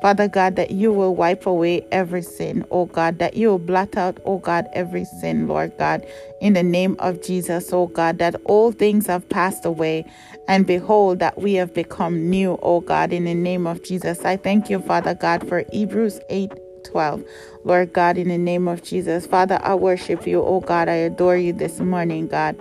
Father 0.00 0.28
God, 0.28 0.56
that 0.56 0.70
you 0.70 0.92
will 0.92 1.14
wipe 1.14 1.44
away 1.44 1.84
every 1.90 2.22
sin, 2.22 2.64
oh 2.70 2.86
God, 2.86 3.18
that 3.18 3.34
you 3.34 3.48
will 3.48 3.58
blot 3.58 3.96
out, 3.96 4.18
oh 4.24 4.38
God, 4.38 4.68
every 4.72 5.04
sin, 5.04 5.48
Lord 5.48 5.76
God, 5.76 6.06
in 6.40 6.52
the 6.52 6.62
name 6.62 6.94
of 7.00 7.20
Jesus, 7.20 7.72
oh 7.72 7.88
God, 7.88 8.18
that 8.18 8.36
all 8.44 8.70
things 8.70 9.08
have 9.08 9.28
passed 9.28 9.64
away, 9.64 10.04
and 10.46 10.68
behold, 10.68 11.18
that 11.18 11.36
we 11.36 11.54
have 11.54 11.74
become 11.74 12.30
new, 12.30 12.60
oh 12.62 12.80
God, 12.80 13.12
in 13.12 13.24
the 13.24 13.34
name 13.34 13.66
of 13.66 13.82
Jesus. 13.82 14.24
I 14.24 14.36
thank 14.36 14.70
you, 14.70 14.78
Father 14.78 15.14
God, 15.14 15.48
for 15.48 15.64
Hebrews 15.72 16.20
8 16.30 16.52
12. 16.84 17.24
Lord 17.64 17.92
God, 17.92 18.16
in 18.16 18.28
the 18.28 18.38
name 18.38 18.68
of 18.68 18.84
Jesus, 18.84 19.26
Father, 19.26 19.58
I 19.62 19.74
worship 19.74 20.28
you, 20.28 20.40
oh 20.42 20.60
God, 20.60 20.88
I 20.88 20.94
adore 20.94 21.36
you 21.36 21.52
this 21.52 21.80
morning, 21.80 22.28
God 22.28 22.56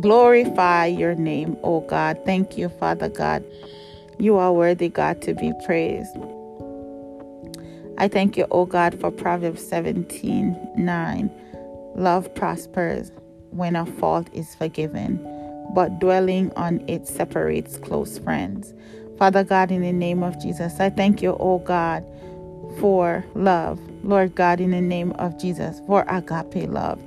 glorify 0.00 0.86
your 0.86 1.14
name, 1.14 1.56
O 1.62 1.80
God. 1.80 2.18
Thank 2.24 2.56
you, 2.56 2.68
Father 2.68 3.08
God. 3.08 3.44
You 4.18 4.36
are 4.36 4.52
worthy, 4.52 4.88
God, 4.88 5.22
to 5.22 5.34
be 5.34 5.52
praised. 5.64 6.16
I 7.98 8.08
thank 8.08 8.36
you, 8.36 8.46
O 8.50 8.64
God, 8.64 8.98
for 9.00 9.10
Proverbs 9.10 9.66
17 9.66 10.56
9. 10.76 11.30
Love 11.94 12.34
prospers 12.34 13.12
when 13.50 13.76
a 13.76 13.84
fault 13.84 14.28
is 14.32 14.54
forgiven, 14.54 15.18
but 15.74 15.98
dwelling 15.98 16.52
on 16.54 16.82
it 16.88 17.06
separates 17.06 17.76
close 17.78 18.18
friends. 18.18 18.72
Father 19.18 19.44
God, 19.44 19.70
in 19.70 19.82
the 19.82 19.92
name 19.92 20.22
of 20.22 20.40
Jesus, 20.40 20.80
I 20.80 20.88
thank 20.88 21.20
you, 21.20 21.36
O 21.40 21.58
God, 21.58 22.04
for 22.78 23.24
love. 23.34 23.78
Lord 24.02 24.34
God, 24.34 24.60
in 24.60 24.70
the 24.70 24.80
name 24.80 25.12
of 25.12 25.38
Jesus, 25.38 25.80
for 25.86 26.06
agape 26.08 26.70
love 26.70 27.00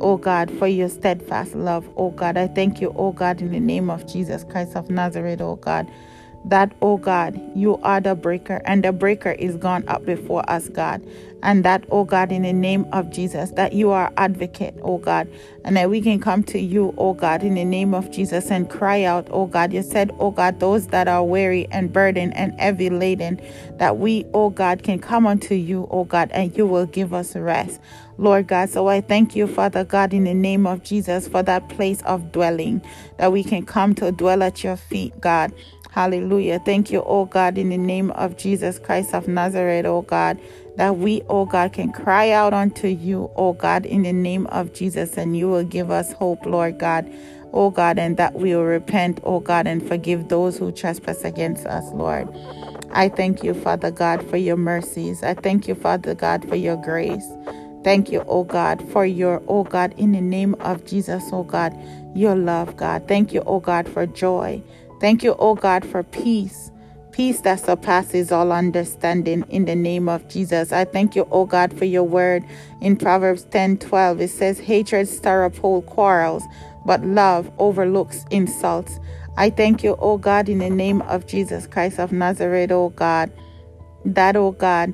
oh 0.00 0.16
God, 0.16 0.50
for 0.58 0.66
your 0.68 0.88
steadfast 0.88 1.54
love, 1.54 1.88
oh 1.96 2.10
God. 2.10 2.36
I 2.36 2.48
thank 2.48 2.80
you, 2.80 2.92
oh 2.96 3.12
God, 3.12 3.40
in 3.40 3.52
the 3.52 3.60
name 3.60 3.90
of 3.90 4.06
Jesus 4.06 4.44
Christ 4.44 4.76
of 4.76 4.90
Nazareth, 4.90 5.40
oh 5.40 5.56
God. 5.56 5.90
That, 6.46 6.72
oh 6.82 6.96
God, 6.96 7.40
you 7.54 7.78
are 7.82 8.00
the 8.00 8.14
breaker, 8.14 8.62
and 8.64 8.84
the 8.84 8.92
breaker 8.92 9.32
is 9.32 9.56
gone 9.56 9.84
up 9.88 10.06
before 10.06 10.48
us, 10.50 10.68
God. 10.68 11.02
And 11.42 11.64
that, 11.64 11.84
oh 11.90 12.04
God, 12.04 12.32
in 12.32 12.42
the 12.42 12.52
name 12.52 12.86
of 12.92 13.10
Jesus, 13.10 13.50
that 13.52 13.72
you 13.72 13.90
are 13.90 14.12
advocate, 14.16 14.74
oh 14.82 14.98
God, 14.98 15.28
and 15.64 15.76
that 15.76 15.90
we 15.90 16.00
can 16.00 16.20
come 16.20 16.42
to 16.44 16.58
you, 16.58 16.94
oh 16.98 17.14
God, 17.14 17.42
in 17.42 17.54
the 17.54 17.64
name 17.64 17.94
of 17.94 18.10
Jesus 18.10 18.50
and 18.50 18.68
cry 18.68 19.04
out, 19.04 19.28
oh 19.30 19.46
God. 19.46 19.72
You 19.72 19.82
said, 19.82 20.10
oh 20.18 20.30
God, 20.30 20.60
those 20.60 20.88
that 20.88 21.08
are 21.08 21.24
weary 21.24 21.66
and 21.70 21.92
burdened 21.92 22.36
and 22.36 22.58
heavy 22.60 22.90
laden, 22.90 23.40
that 23.78 23.98
we, 23.98 24.26
oh 24.34 24.50
God, 24.50 24.82
can 24.82 24.98
come 24.98 25.26
unto 25.26 25.54
you, 25.54 25.88
oh 25.90 26.04
God, 26.04 26.30
and 26.32 26.56
you 26.56 26.66
will 26.66 26.86
give 26.86 27.14
us 27.14 27.36
rest. 27.36 27.80
Lord 28.18 28.48
God. 28.48 28.68
So 28.68 28.86
I 28.88 29.00
thank 29.00 29.34
you, 29.34 29.46
Father 29.46 29.82
God, 29.82 30.12
in 30.12 30.24
the 30.24 30.34
name 30.34 30.66
of 30.66 30.82
Jesus, 30.82 31.26
for 31.26 31.42
that 31.44 31.70
place 31.70 32.02
of 32.02 32.32
dwelling 32.32 32.82
that 33.16 33.32
we 33.32 33.42
can 33.42 33.64
come 33.64 33.94
to 33.96 34.12
dwell 34.12 34.42
at 34.42 34.62
your 34.62 34.76
feet, 34.76 35.18
God. 35.20 35.52
Hallelujah. 35.92 36.60
Thank 36.60 36.90
you, 36.90 37.02
oh 37.04 37.24
God, 37.26 37.58
in 37.58 37.70
the 37.70 37.78
name 37.78 38.10
of 38.12 38.36
Jesus 38.36 38.78
Christ 38.78 39.14
of 39.14 39.28
Nazareth, 39.28 39.86
oh 39.86 40.02
God, 40.02 40.38
that 40.76 40.98
we, 40.98 41.22
oh 41.28 41.46
God, 41.46 41.72
can 41.72 41.92
cry 41.92 42.30
out 42.30 42.54
unto 42.54 42.88
you, 42.88 43.30
oh 43.36 43.54
God, 43.54 43.86
in 43.86 44.02
the 44.02 44.12
name 44.12 44.46
of 44.48 44.72
Jesus, 44.72 45.16
and 45.16 45.36
you 45.36 45.48
will 45.48 45.64
give 45.64 45.90
us 45.90 46.12
hope, 46.12 46.46
Lord 46.46 46.78
God. 46.78 47.12
Oh 47.52 47.70
God, 47.70 47.98
and 47.98 48.16
that 48.16 48.34
we 48.34 48.54
will 48.54 48.64
repent, 48.64 49.20
oh 49.24 49.40
God, 49.40 49.66
and 49.66 49.86
forgive 49.86 50.28
those 50.28 50.56
who 50.56 50.70
trespass 50.70 51.24
against 51.24 51.66
us, 51.66 51.84
Lord. 51.92 52.28
I 52.92 53.08
thank 53.08 53.42
you, 53.42 53.54
Father 53.54 53.90
God, 53.90 54.28
for 54.30 54.36
your 54.36 54.56
mercies. 54.56 55.24
I 55.24 55.34
thank 55.34 55.66
you, 55.66 55.74
Father 55.74 56.14
God, 56.14 56.48
for 56.48 56.56
your 56.56 56.76
grace. 56.76 57.26
Thank 57.82 58.12
you, 58.12 58.22
oh 58.28 58.44
God, 58.44 58.86
for 58.90 59.04
your, 59.06 59.42
oh 59.48 59.64
God, 59.64 59.94
in 59.96 60.12
the 60.12 60.20
name 60.20 60.54
of 60.60 60.84
Jesus, 60.84 61.24
oh 61.32 61.42
God, 61.44 61.76
your 62.14 62.36
love, 62.36 62.76
God. 62.76 63.08
Thank 63.08 63.32
you, 63.32 63.42
oh 63.46 63.60
God, 63.60 63.88
for 63.88 64.06
joy. 64.06 64.62
Thank 65.00 65.24
you, 65.24 65.34
oh 65.38 65.54
God, 65.54 65.84
for 65.84 66.02
peace. 66.02 66.70
Peace 67.10 67.40
that 67.40 67.60
surpasses 67.60 68.30
all 68.30 68.52
understanding 68.52 69.44
in 69.48 69.64
the 69.64 69.74
name 69.74 70.08
of 70.08 70.28
Jesus. 70.28 70.72
I 70.72 70.84
thank 70.84 71.16
you, 71.16 71.26
oh 71.30 71.46
God, 71.46 71.76
for 71.76 71.86
your 71.86 72.04
word 72.04 72.44
in 72.82 72.96
Proverbs 72.96 73.44
10 73.44 73.78
12. 73.78 74.20
It 74.20 74.28
says, 74.28 74.60
Hatred 74.60 75.08
stir 75.08 75.44
up 75.46 75.56
whole 75.56 75.82
quarrels, 75.82 76.44
but 76.84 77.04
love 77.04 77.50
overlooks 77.58 78.24
insults. 78.30 79.00
I 79.36 79.48
thank 79.48 79.82
you, 79.82 79.96
oh 80.00 80.18
God, 80.18 80.48
in 80.50 80.58
the 80.58 80.70
name 80.70 81.00
of 81.02 81.26
Jesus 81.26 81.66
Christ 81.66 81.98
of 81.98 82.12
Nazareth, 82.12 82.70
oh 82.70 82.90
God, 82.90 83.32
that, 84.04 84.36
oh 84.36 84.52
God, 84.52 84.92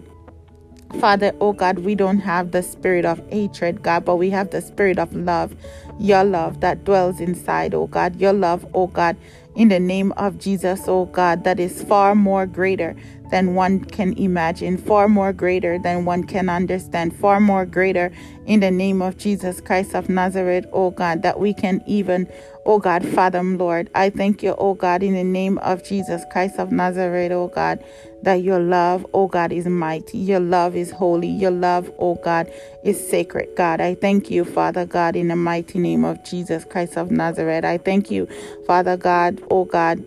Father, 1.00 1.32
oh 1.40 1.52
God, 1.52 1.80
we 1.80 1.94
don't 1.94 2.20
have 2.20 2.52
the 2.52 2.62
spirit 2.62 3.04
of 3.04 3.20
hatred, 3.28 3.82
God, 3.82 4.04
but 4.04 4.16
we 4.16 4.30
have 4.30 4.50
the 4.50 4.62
spirit 4.62 4.98
of 4.98 5.14
love, 5.14 5.54
your 5.98 6.24
love 6.24 6.60
that 6.60 6.84
dwells 6.84 7.20
inside, 7.20 7.74
oh 7.74 7.86
God, 7.88 8.16
your 8.20 8.32
love, 8.32 8.64
oh 8.72 8.86
God, 8.86 9.16
in 9.56 9.68
the 9.68 9.80
name 9.80 10.12
of 10.12 10.38
Jesus, 10.38 10.82
oh 10.86 11.06
God, 11.06 11.44
that 11.44 11.58
is 11.58 11.82
far 11.82 12.14
more 12.14 12.46
greater 12.46 12.94
than 13.30 13.54
one 13.54 13.84
can 13.84 14.12
imagine, 14.18 14.76
far 14.76 15.08
more 15.08 15.32
greater 15.32 15.78
than 15.78 16.04
one 16.04 16.24
can 16.24 16.48
understand, 16.48 17.14
far 17.16 17.40
more 17.40 17.66
greater 17.66 18.12
in 18.46 18.60
the 18.60 18.70
name 18.70 19.02
of 19.02 19.18
Jesus 19.18 19.60
Christ 19.60 19.94
of 19.94 20.08
Nazareth, 20.08 20.66
oh 20.72 20.90
God, 20.90 21.22
that 21.22 21.40
we 21.40 21.52
can 21.52 21.82
even, 21.86 22.28
oh 22.64 22.78
God, 22.78 23.04
fathom, 23.04 23.58
Lord. 23.58 23.90
I 23.94 24.10
thank 24.10 24.42
you, 24.42 24.54
oh 24.58 24.74
God, 24.74 25.02
in 25.02 25.14
the 25.14 25.24
name 25.24 25.58
of 25.58 25.84
Jesus 25.84 26.24
Christ 26.30 26.58
of 26.58 26.70
Nazareth, 26.70 27.32
oh 27.32 27.48
God, 27.48 27.82
that 28.22 28.42
your 28.42 28.58
love, 28.60 29.06
oh 29.12 29.26
God, 29.28 29.52
is 29.52 29.66
mighty. 29.66 30.18
Your 30.18 30.40
love 30.40 30.76
is 30.76 30.90
holy. 30.90 31.28
Your 31.28 31.50
love, 31.50 31.90
oh 31.98 32.14
God, 32.16 32.50
is 32.84 33.08
sacred, 33.08 33.48
God. 33.56 33.80
I 33.80 33.94
thank 33.94 34.30
you, 34.30 34.44
Father 34.44 34.86
God, 34.86 35.16
in 35.16 35.28
the 35.28 35.36
mighty 35.36 35.78
name 35.78 36.04
of 36.04 36.24
Jesus 36.24 36.64
Christ 36.64 36.96
of 36.96 37.10
Nazareth. 37.10 37.64
I 37.64 37.78
thank 37.78 38.10
you, 38.10 38.28
Father 38.66 38.96
God, 38.96 39.42
oh 39.50 39.64
God, 39.64 40.04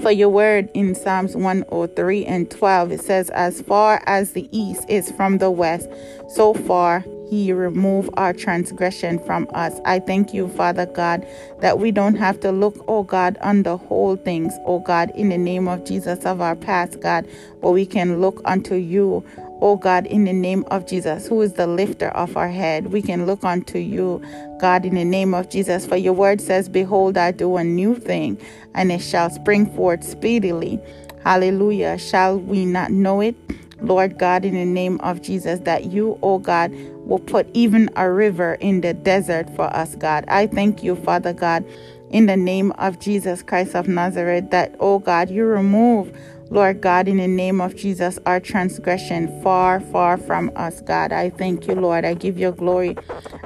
for 0.00 0.10
your 0.10 0.28
word 0.28 0.70
in 0.74 0.94
Psalms 0.94 1.36
103 1.36 2.24
and 2.26 2.50
12. 2.50 2.92
It 2.92 3.00
says, 3.00 3.30
As 3.30 3.62
far 3.62 4.02
as 4.06 4.32
the 4.32 4.48
east 4.56 4.84
is 4.88 5.10
from 5.12 5.38
the 5.38 5.50
west, 5.50 5.88
so 6.28 6.54
far 6.54 7.04
he 7.28 7.52
remove 7.52 8.08
our 8.16 8.32
transgression 8.32 9.18
from 9.18 9.48
us. 9.54 9.80
I 9.84 9.98
thank 9.98 10.34
you, 10.34 10.48
Father 10.48 10.86
God, 10.86 11.26
that 11.60 11.78
we 11.78 11.90
don't 11.90 12.16
have 12.16 12.38
to 12.40 12.52
look, 12.52 12.84
oh 12.86 13.02
God, 13.02 13.38
on 13.40 13.62
the 13.62 13.76
whole 13.76 14.16
things, 14.16 14.52
oh 14.64 14.78
God, 14.80 15.10
in 15.14 15.30
the 15.30 15.38
name 15.38 15.66
of 15.68 15.84
Jesus 15.84 16.24
of 16.26 16.40
our 16.40 16.56
past, 16.56 17.00
God, 17.00 17.26
but 17.60 17.70
we 17.70 17.86
can 17.86 18.20
look 18.20 18.40
unto 18.44 18.74
you, 18.74 19.24
oh 19.64 19.76
God, 19.76 20.06
in 20.06 20.24
the 20.24 20.32
name 20.32 20.62
of 20.70 20.86
Jesus, 20.86 21.26
who 21.26 21.40
is 21.40 21.54
the 21.54 21.66
lifter 21.66 22.08
of 22.08 22.36
our 22.36 22.50
head. 22.50 22.92
We 22.92 23.00
can 23.00 23.24
look 23.24 23.42
unto 23.44 23.78
you, 23.78 24.22
God, 24.60 24.84
in 24.84 24.94
the 24.94 25.06
name 25.06 25.32
of 25.32 25.48
Jesus. 25.48 25.86
For 25.86 25.96
your 25.96 26.12
word 26.12 26.42
says, 26.42 26.68
Behold, 26.68 27.16
I 27.16 27.30
do 27.30 27.56
a 27.56 27.64
new 27.64 27.96
thing, 27.96 28.38
and 28.74 28.92
it 28.92 28.98
shall 28.98 29.30
spring 29.30 29.74
forth 29.74 30.04
speedily. 30.04 30.78
Hallelujah. 31.24 31.96
Shall 31.96 32.38
we 32.38 32.66
not 32.66 32.90
know 32.90 33.22
it? 33.22 33.34
Lord 33.80 34.18
God, 34.18 34.44
in 34.44 34.52
the 34.52 34.66
name 34.66 35.00
of 35.00 35.22
Jesus, 35.22 35.60
that 35.60 35.86
you, 35.86 36.18
oh 36.22 36.38
God, 36.38 36.70
will 37.06 37.18
put 37.18 37.48
even 37.54 37.88
a 37.96 38.10
river 38.10 38.54
in 38.60 38.82
the 38.82 38.92
desert 38.92 39.48
for 39.56 39.64
us, 39.74 39.94
God. 39.94 40.26
I 40.28 40.46
thank 40.46 40.82
you, 40.82 40.94
Father 40.94 41.32
God, 41.32 41.64
in 42.10 42.26
the 42.26 42.36
name 42.36 42.70
of 42.72 43.00
Jesus 43.00 43.42
Christ 43.42 43.74
of 43.74 43.88
Nazareth, 43.88 44.50
that, 44.50 44.74
oh 44.78 44.98
God, 44.98 45.30
you 45.30 45.46
remove, 45.46 46.14
Lord 46.50 46.80
God, 46.80 47.08
in 47.08 47.16
the 47.16 47.26
name 47.26 47.60
of 47.60 47.74
Jesus, 47.74 48.18
our 48.26 48.38
transgression 48.38 49.40
far, 49.42 49.80
far 49.80 50.16
from 50.16 50.52
us, 50.54 50.80
God. 50.82 51.12
I 51.12 51.30
thank 51.30 51.66
you, 51.66 51.74
Lord. 51.74 52.04
I 52.04 52.14
give 52.14 52.38
you 52.38 52.52
glory. 52.52 52.96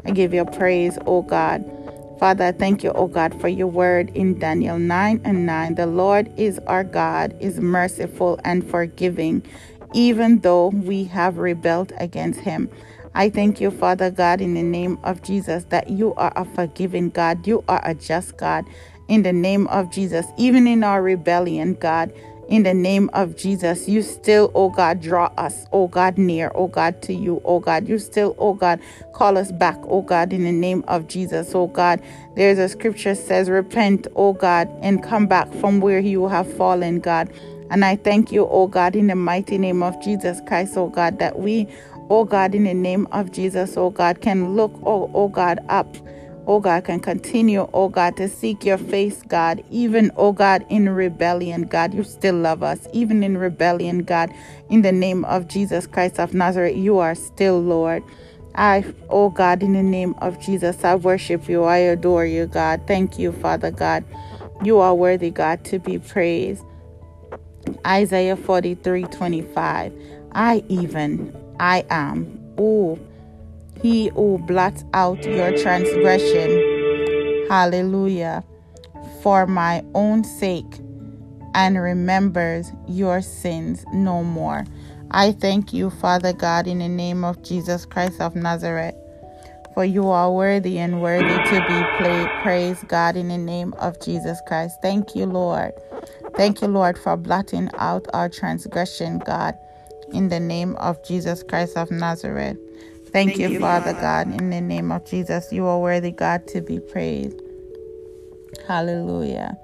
I 0.04 0.10
give 0.10 0.34
you 0.34 0.44
praise, 0.44 0.98
oh 1.06 1.22
God. 1.22 1.64
Father, 2.18 2.46
I 2.46 2.52
thank 2.52 2.82
you, 2.82 2.90
oh 2.92 3.06
God, 3.06 3.40
for 3.40 3.46
your 3.48 3.68
word 3.68 4.10
in 4.16 4.38
Daniel 4.38 4.78
9 4.78 5.20
and 5.24 5.46
9. 5.46 5.76
The 5.76 5.86
Lord 5.86 6.30
is 6.36 6.58
our 6.66 6.82
God, 6.82 7.36
is 7.40 7.60
merciful 7.60 8.40
and 8.44 8.68
forgiving, 8.68 9.44
even 9.94 10.40
though 10.40 10.68
we 10.68 11.04
have 11.04 11.38
rebelled 11.38 11.92
against 11.98 12.40
him. 12.40 12.68
I 13.14 13.30
thank 13.30 13.60
you, 13.60 13.70
Father 13.70 14.10
God, 14.10 14.40
in 14.40 14.54
the 14.54 14.62
name 14.62 14.98
of 15.04 15.22
Jesus, 15.22 15.64
that 15.70 15.90
you 15.90 16.14
are 16.14 16.32
a 16.36 16.44
forgiving 16.44 17.10
God. 17.10 17.46
You 17.46 17.64
are 17.68 17.80
a 17.84 17.94
just 17.94 18.36
God. 18.36 18.66
In 19.06 19.22
the 19.22 19.32
name 19.32 19.66
of 19.68 19.90
Jesus, 19.90 20.26
even 20.36 20.66
in 20.66 20.84
our 20.84 21.00
rebellion, 21.00 21.74
God, 21.74 22.12
in 22.48 22.62
the 22.62 22.74
name 22.74 23.10
of 23.12 23.36
Jesus. 23.36 23.88
You 23.88 24.02
still, 24.02 24.50
oh 24.54 24.70
God, 24.70 25.00
draw 25.00 25.26
us, 25.36 25.66
oh 25.72 25.86
God, 25.86 26.18
near, 26.18 26.50
oh 26.54 26.66
God, 26.66 27.00
to 27.02 27.14
you, 27.14 27.40
oh 27.44 27.60
God. 27.60 27.86
You 27.86 27.98
still, 27.98 28.34
oh 28.38 28.54
God, 28.54 28.80
call 29.12 29.38
us 29.38 29.52
back, 29.52 29.78
oh 29.84 30.02
God, 30.02 30.32
in 30.32 30.44
the 30.44 30.52
name 30.52 30.82
of 30.88 31.06
Jesus, 31.08 31.54
oh 31.54 31.66
God. 31.66 32.02
There's 32.34 32.58
a 32.58 32.68
scripture 32.68 33.14
says, 33.14 33.50
repent, 33.50 34.06
oh 34.16 34.32
God, 34.32 34.68
and 34.80 35.02
come 35.02 35.26
back 35.26 35.52
from 35.54 35.80
where 35.80 36.00
you 36.00 36.26
have 36.28 36.50
fallen, 36.56 37.00
God. 37.00 37.30
And 37.70 37.84
I 37.84 37.96
thank 37.96 38.32
you, 38.32 38.46
oh 38.48 38.66
God, 38.66 38.96
in 38.96 39.08
the 39.08 39.14
mighty 39.14 39.58
name 39.58 39.82
of 39.82 40.02
Jesus 40.02 40.40
Christ, 40.46 40.76
oh 40.76 40.88
God, 40.88 41.18
that 41.18 41.38
we, 41.38 41.68
oh 42.08 42.24
God, 42.24 42.54
in 42.54 42.64
the 42.64 42.74
name 42.74 43.06
of 43.12 43.30
Jesus, 43.30 43.76
oh 43.76 43.90
God, 43.90 44.22
can 44.22 44.54
look, 44.56 44.72
oh, 44.84 45.10
oh 45.12 45.28
God, 45.28 45.60
up 45.68 45.94
oh 46.48 46.60
God, 46.60 46.84
can 46.84 46.98
continue, 46.98 47.68
oh 47.74 47.90
God, 47.90 48.16
to 48.16 48.26
seek 48.26 48.64
your 48.64 48.78
face, 48.78 49.22
God, 49.28 49.62
even, 49.70 50.10
oh 50.16 50.32
God, 50.32 50.64
in 50.70 50.88
rebellion, 50.88 51.64
God, 51.64 51.92
you 51.92 52.02
still 52.02 52.36
love 52.36 52.62
us. 52.62 52.88
Even 52.94 53.22
in 53.22 53.36
rebellion, 53.36 54.02
God, 54.02 54.32
in 54.70 54.80
the 54.80 54.90
name 54.90 55.26
of 55.26 55.46
Jesus 55.46 55.86
Christ 55.86 56.18
of 56.18 56.32
Nazareth, 56.32 56.74
you 56.74 56.98
are 56.98 57.14
still 57.14 57.60
Lord. 57.60 58.02
I, 58.54 58.82
oh 59.10 59.28
God, 59.28 59.62
in 59.62 59.74
the 59.74 59.82
name 59.82 60.14
of 60.18 60.40
Jesus, 60.40 60.82
I 60.84 60.94
worship 60.94 61.50
you. 61.50 61.64
I 61.64 61.76
adore 61.76 62.24
you, 62.24 62.46
God. 62.46 62.80
Thank 62.86 63.18
you, 63.18 63.30
Father 63.30 63.70
God. 63.70 64.02
You 64.64 64.78
are 64.78 64.94
worthy, 64.94 65.30
God, 65.30 65.64
to 65.66 65.78
be 65.78 65.98
praised. 65.98 66.64
Isaiah 67.86 68.36
43 68.36 69.04
25. 69.04 69.92
I 70.32 70.64
even, 70.68 71.36
I 71.60 71.84
am. 71.90 72.40
Oh, 72.56 72.98
he 73.80 74.08
who 74.08 74.38
blots 74.38 74.85
out 74.94 75.23
your 75.25 75.56
transgression. 75.58 77.47
Hallelujah. 77.49 78.44
For 79.23 79.47
my 79.47 79.85
own 79.94 80.25
sake 80.25 80.80
and 81.54 81.80
remembers 81.80 82.70
your 82.87 83.23
sins 83.23 83.85
no 83.92 84.23
more. 84.23 84.64
I 85.11 85.32
thank 85.32 85.73
you, 85.73 85.90
Father 85.90 86.32
God, 86.32 86.66
in 86.66 86.80
the 86.80 86.88
name 86.88 87.25
of 87.25 87.42
Jesus 87.42 87.87
Christ 87.87 88.20
of 88.20 88.37
Nazareth. 88.37 88.94
For 89.75 89.85
you 89.85 90.08
are 90.08 90.30
worthy 90.30 90.78
and 90.78 91.00
worthy 91.00 91.25
to 91.25 91.61
be 91.68 91.99
played. 91.99 92.28
Praise 92.42 92.85
God 92.88 93.16
in 93.16 93.28
the 93.28 93.38
name 93.38 93.73
of 93.75 94.00
Jesus 94.04 94.40
Christ. 94.47 94.76
Thank 94.82 95.14
you, 95.14 95.25
Lord. 95.25 95.73
Thank 96.37 96.61
you, 96.61 96.68
Lord, 96.68 96.99
for 96.99 97.16
blotting 97.16 97.70
out 97.75 98.06
our 98.12 98.28
transgression, 98.28 99.18
God, 99.20 99.56
in 100.12 100.28
the 100.28 100.40
name 100.40 100.75
of 100.76 101.02
Jesus 101.04 101.42
Christ 101.42 101.76
of 101.76 101.90
Nazareth. 101.90 102.58
Thank, 103.10 103.30
Thank 103.30 103.38
you, 103.38 103.48
you, 103.48 103.60
Father 103.60 103.94
God, 103.94 104.28
in 104.38 104.50
the 104.50 104.60
name 104.60 104.92
of 104.92 105.04
Jesus. 105.06 105.50
You 105.50 105.66
are 105.66 105.78
worthy, 105.78 106.10
God, 106.10 106.46
to 106.48 106.60
be 106.60 106.78
praised. 106.78 107.40
Hallelujah. 108.66 109.56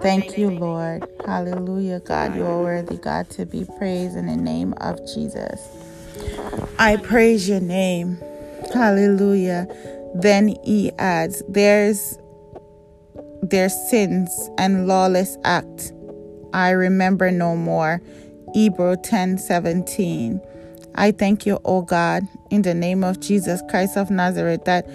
Thank 0.00 0.36
you, 0.36 0.50
Lord. 0.50 1.06
Hallelujah, 1.24 2.00
God. 2.00 2.34
You 2.34 2.44
are 2.46 2.60
worthy, 2.60 2.96
God, 2.96 3.30
to 3.30 3.46
be 3.46 3.64
praised 3.78 4.16
in 4.16 4.26
the 4.26 4.36
name 4.36 4.74
of 4.78 4.98
Jesus. 5.06 5.60
I 6.78 6.96
praise 6.96 7.48
your 7.48 7.60
name. 7.60 8.18
Hallelujah. 8.74 9.68
Then 10.14 10.48
he 10.64 10.90
adds, 10.98 11.42
There's 11.48 12.18
their 13.42 13.68
sins 13.68 14.50
and 14.58 14.88
lawless 14.88 15.36
act. 15.44 15.92
I 16.52 16.70
remember 16.70 17.30
no 17.30 17.54
more. 17.56 18.00
Hebrew 18.52 18.96
10 18.96 19.38
17. 19.38 20.40
I 21.00 21.12
thank 21.12 21.46
you, 21.46 21.58
O 21.64 21.80
God, 21.80 22.28
in 22.50 22.60
the 22.60 22.74
name 22.74 23.02
of 23.04 23.20
Jesus 23.20 23.62
Christ 23.70 23.96
of 23.96 24.10
Nazareth, 24.10 24.66
that, 24.66 24.86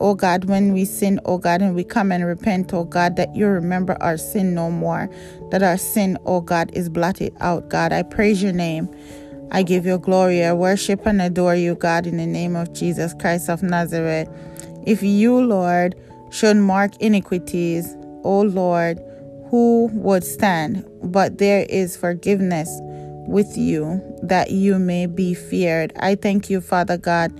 O 0.00 0.14
God, 0.14 0.46
when 0.46 0.72
we 0.72 0.86
sin, 0.86 1.20
O 1.26 1.36
God, 1.36 1.60
and 1.60 1.74
we 1.74 1.84
come 1.84 2.10
and 2.10 2.24
repent, 2.24 2.72
O 2.72 2.84
God, 2.84 3.16
that 3.16 3.36
you 3.36 3.46
remember 3.46 3.94
our 4.00 4.16
sin 4.16 4.54
no 4.54 4.70
more, 4.70 5.10
that 5.50 5.62
our 5.62 5.76
sin, 5.76 6.16
O 6.24 6.40
God, 6.40 6.70
is 6.72 6.88
blotted 6.88 7.36
out, 7.40 7.68
God. 7.68 7.92
I 7.92 8.04
praise 8.04 8.42
your 8.42 8.54
name. 8.54 8.88
I 9.50 9.62
give 9.62 9.84
you 9.84 9.98
glory. 9.98 10.42
I 10.42 10.54
worship 10.54 11.04
and 11.04 11.20
adore 11.20 11.56
you, 11.56 11.74
God, 11.74 12.06
in 12.06 12.16
the 12.16 12.26
name 12.26 12.56
of 12.56 12.72
Jesus 12.72 13.12
Christ 13.20 13.50
of 13.50 13.62
Nazareth. 13.62 14.30
If 14.86 15.02
you, 15.02 15.42
Lord, 15.42 15.94
should 16.30 16.56
mark 16.56 16.96
iniquities, 17.02 17.94
O 18.24 18.40
Lord, 18.40 18.98
who 19.50 19.90
would 19.92 20.24
stand? 20.24 20.88
But 21.02 21.36
there 21.36 21.66
is 21.68 21.98
forgiveness 21.98 22.80
with 23.30 23.56
you 23.56 24.02
that 24.22 24.50
you 24.50 24.78
may 24.78 25.06
be 25.06 25.34
feared. 25.34 25.92
I 26.00 26.16
thank 26.16 26.50
you, 26.50 26.60
Father 26.60 26.98
God, 26.98 27.32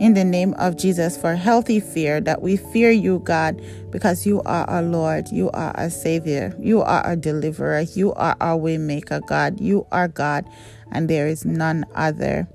in 0.00 0.14
the 0.14 0.24
name 0.24 0.52
of 0.54 0.76
Jesus 0.76 1.16
for 1.16 1.34
healthy 1.34 1.80
fear, 1.80 2.20
that 2.20 2.42
we 2.42 2.56
fear 2.56 2.90
you, 2.90 3.20
God, 3.20 3.62
because 3.90 4.26
you 4.26 4.42
are 4.42 4.68
our 4.68 4.82
Lord, 4.82 5.28
you 5.30 5.50
are 5.52 5.74
our 5.76 5.88
Savior, 5.88 6.54
you 6.58 6.82
are 6.82 7.00
our 7.02 7.16
deliverer, 7.16 7.80
you 7.94 8.12
are 8.14 8.36
our 8.40 8.58
waymaker, 8.58 9.24
God. 9.26 9.60
You 9.60 9.86
are 9.92 10.08
God, 10.08 10.48
and 10.92 11.08
there 11.08 11.26
is 11.28 11.44
none 11.44 11.86
other. 11.94 12.48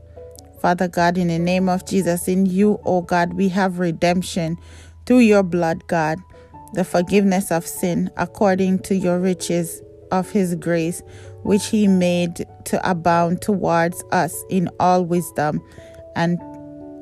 Father 0.61 0.87
God, 0.87 1.17
in 1.17 1.29
the 1.29 1.39
name 1.39 1.67
of 1.69 1.87
Jesus, 1.87 2.27
in 2.27 2.45
you, 2.45 2.73
O 2.85 2.97
oh 2.97 3.01
God, 3.01 3.33
we 3.33 3.49
have 3.49 3.79
redemption 3.79 4.57
through 5.05 5.19
your 5.19 5.41
blood, 5.41 5.87
God, 5.87 6.19
the 6.73 6.83
forgiveness 6.83 7.51
of 7.51 7.65
sin 7.65 8.11
according 8.17 8.79
to 8.79 8.95
your 8.95 9.19
riches 9.19 9.81
of 10.11 10.29
his 10.29 10.55
grace 10.55 11.01
which 11.43 11.67
he 11.67 11.87
made 11.87 12.45
to 12.65 12.89
abound 12.89 13.41
towards 13.41 14.03
us 14.11 14.35
in 14.49 14.69
all 14.79 15.03
wisdom 15.03 15.61
and 16.15 16.39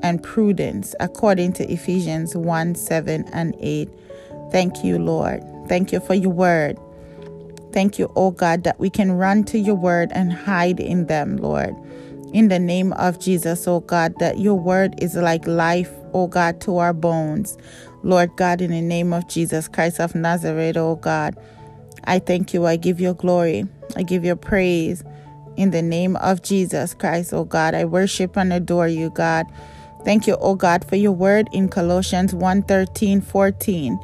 and 0.02 0.24
prudence 0.24 0.96
according 1.00 1.52
to 1.54 1.70
Ephesians 1.72 2.36
1 2.36 2.76
7 2.76 3.26
and 3.34 3.56
8. 3.60 3.90
Thank 4.52 4.84
you, 4.84 4.98
Lord. 4.98 5.44
Thank 5.68 5.92
you 5.92 6.00
for 6.00 6.14
your 6.14 6.32
word. 6.32 6.78
Thank 7.72 8.00
you, 8.00 8.12
oh 8.16 8.32
God, 8.32 8.64
that 8.64 8.80
we 8.80 8.90
can 8.90 9.12
run 9.12 9.44
to 9.46 9.60
your 9.60 9.76
word 9.76 10.12
and 10.14 10.34
hide 10.34 10.80
in 10.80 11.06
them, 11.06 11.38
Lord. 11.38 11.76
In 12.34 12.48
the 12.48 12.60
name 12.60 12.94
of 12.94 13.20
Jesus, 13.20 13.68
oh 13.68 13.82
God, 13.82 14.14
that 14.20 14.40
your 14.40 14.56
word 14.56 14.96
is 15.02 15.16
like 15.16 15.46
life, 15.46 15.92
oh 16.14 16.28
God, 16.28 16.62
to 16.62 16.78
our 16.78 16.94
bones. 16.94 17.58
Lord 18.02 18.36
God, 18.38 18.62
in 18.62 18.72
the 18.72 18.82
name 18.82 19.14
of 19.14 19.28
Jesus 19.28 19.68
Christ 19.68 20.00
of 20.00 20.16
Nazareth, 20.16 20.78
oh 20.78 20.96
God, 20.96 21.36
I 22.06 22.20
thank 22.20 22.54
you. 22.54 22.66
I 22.66 22.76
give 22.76 23.00
you 23.00 23.14
glory. 23.14 23.68
I 23.96 24.04
give 24.04 24.24
you 24.24 24.36
praise 24.36 25.04
in 25.58 25.72
the 25.72 25.82
name 25.82 26.16
of 26.18 26.42
Jesus 26.42 26.94
Christ, 26.94 27.34
oh 27.34 27.44
God. 27.44 27.76
I 27.76 27.86
worship 27.86 28.38
and 28.38 28.54
adore 28.54 28.88
you, 28.88 29.10
God. 29.10 29.46
Thank 30.06 30.28
you, 30.28 30.38
oh 30.40 30.56
God, 30.56 30.86
for 30.86 30.96
your 30.96 31.12
word 31.12 31.50
in 31.52 31.68
Colossians 31.68 32.34
1 32.34 32.64
13, 32.64 33.22
14. 33.22 34.00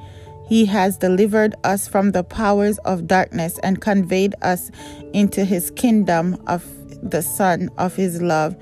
He 0.48 0.66
has 0.66 0.98
delivered 0.98 1.56
us 1.64 1.88
from 1.88 2.12
the 2.12 2.24
powers 2.24 2.78
of 2.80 3.08
darkness 3.08 3.58
and 3.60 3.82
conveyed 3.82 4.36
us 4.42 4.70
into 5.14 5.46
his 5.46 5.72
kingdom 5.72 6.42
of 6.48 6.66
the 7.10 7.22
Son 7.22 7.70
of 7.78 7.96
his 7.96 8.22
love, 8.22 8.56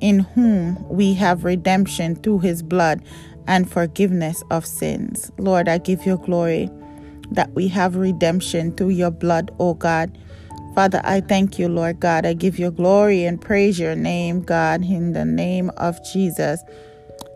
in 0.00 0.20
whom 0.20 0.88
we 0.88 1.14
have 1.14 1.44
redemption 1.44 2.16
through 2.16 2.40
his 2.40 2.62
blood 2.62 3.02
and 3.46 3.70
forgiveness 3.70 4.42
of 4.50 4.64
sins. 4.66 5.30
Lord, 5.38 5.68
I 5.68 5.78
give 5.78 6.06
you 6.06 6.16
glory 6.16 6.70
that 7.32 7.52
we 7.52 7.68
have 7.68 7.96
redemption 7.96 8.72
through 8.72 8.90
your 8.90 9.10
blood, 9.10 9.50
O 9.58 9.74
God. 9.74 10.16
Father, 10.74 11.00
I 11.04 11.20
thank 11.20 11.58
you, 11.58 11.68
Lord 11.68 12.00
God. 12.00 12.24
I 12.24 12.34
give 12.34 12.58
you 12.58 12.70
glory 12.70 13.24
and 13.24 13.40
praise 13.40 13.78
your 13.78 13.96
name, 13.96 14.42
God, 14.42 14.84
in 14.84 15.12
the 15.12 15.24
name 15.24 15.70
of 15.76 15.98
Jesus. 16.04 16.62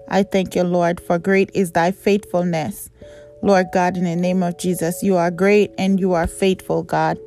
I 0.09 0.23
thank 0.23 0.55
you, 0.55 0.63
Lord, 0.63 1.01
for 1.01 1.19
great 1.19 1.51
is 1.55 1.73
thy 1.73 1.91
faithfulness. 1.91 2.91
Lord 3.43 3.67
God, 3.73 3.97
in 3.97 4.05
the 4.05 4.15
name 4.15 4.43
of 4.43 4.59
Jesus, 4.59 5.03
you 5.03 5.17
are 5.17 5.31
great 5.31 5.73
and 5.77 5.99
you 5.99 6.13
are 6.13 6.29
faithful, 6.29 6.85
God. 6.85 7.19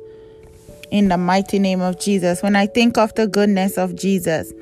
In 0.90 1.08
the 1.08 1.18
mighty 1.18 1.58
name 1.58 1.80
of 1.80 1.98
Jesus, 1.98 2.42
when 2.42 2.56
I 2.56 2.66
think 2.66 2.96
of 2.96 3.14
the 3.14 3.26
goodness 3.26 3.76
of 3.76 3.96
Jesus 3.96 4.52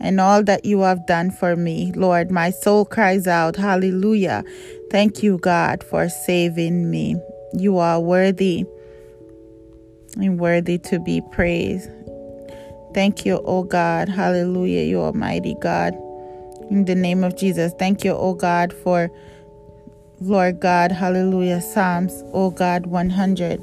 and 0.00 0.20
all 0.20 0.42
that 0.44 0.64
you 0.64 0.80
have 0.80 1.06
done 1.06 1.30
for 1.30 1.56
me, 1.56 1.92
Lord, 1.94 2.30
my 2.30 2.50
soul 2.50 2.84
cries 2.84 3.26
out, 3.26 3.56
Hallelujah. 3.56 4.44
Thank 4.90 5.22
you, 5.22 5.38
God, 5.38 5.84
for 5.84 6.08
saving 6.08 6.90
me. 6.90 7.16
You 7.54 7.78
are 7.78 8.00
worthy 8.00 8.64
and 10.16 10.38
worthy 10.38 10.78
to 10.78 10.98
be 10.98 11.20
praised. 11.32 11.88
Thank 12.94 13.24
you, 13.24 13.40
O 13.44 13.62
God. 13.62 14.08
Hallelujah, 14.08 14.82
you 14.82 15.00
Almighty 15.00 15.56
God. 15.60 15.94
In 16.70 16.84
the 16.84 16.94
name 16.94 17.24
of 17.24 17.36
Jesus, 17.36 17.72
thank 17.78 18.04
you, 18.04 18.12
O 18.12 18.34
God, 18.34 18.72
for 18.72 19.10
Lord 20.20 20.60
God, 20.60 20.92
hallelujah, 20.92 21.60
Psalms, 21.60 22.22
O 22.32 22.50
God, 22.50 22.86
100. 22.86 23.62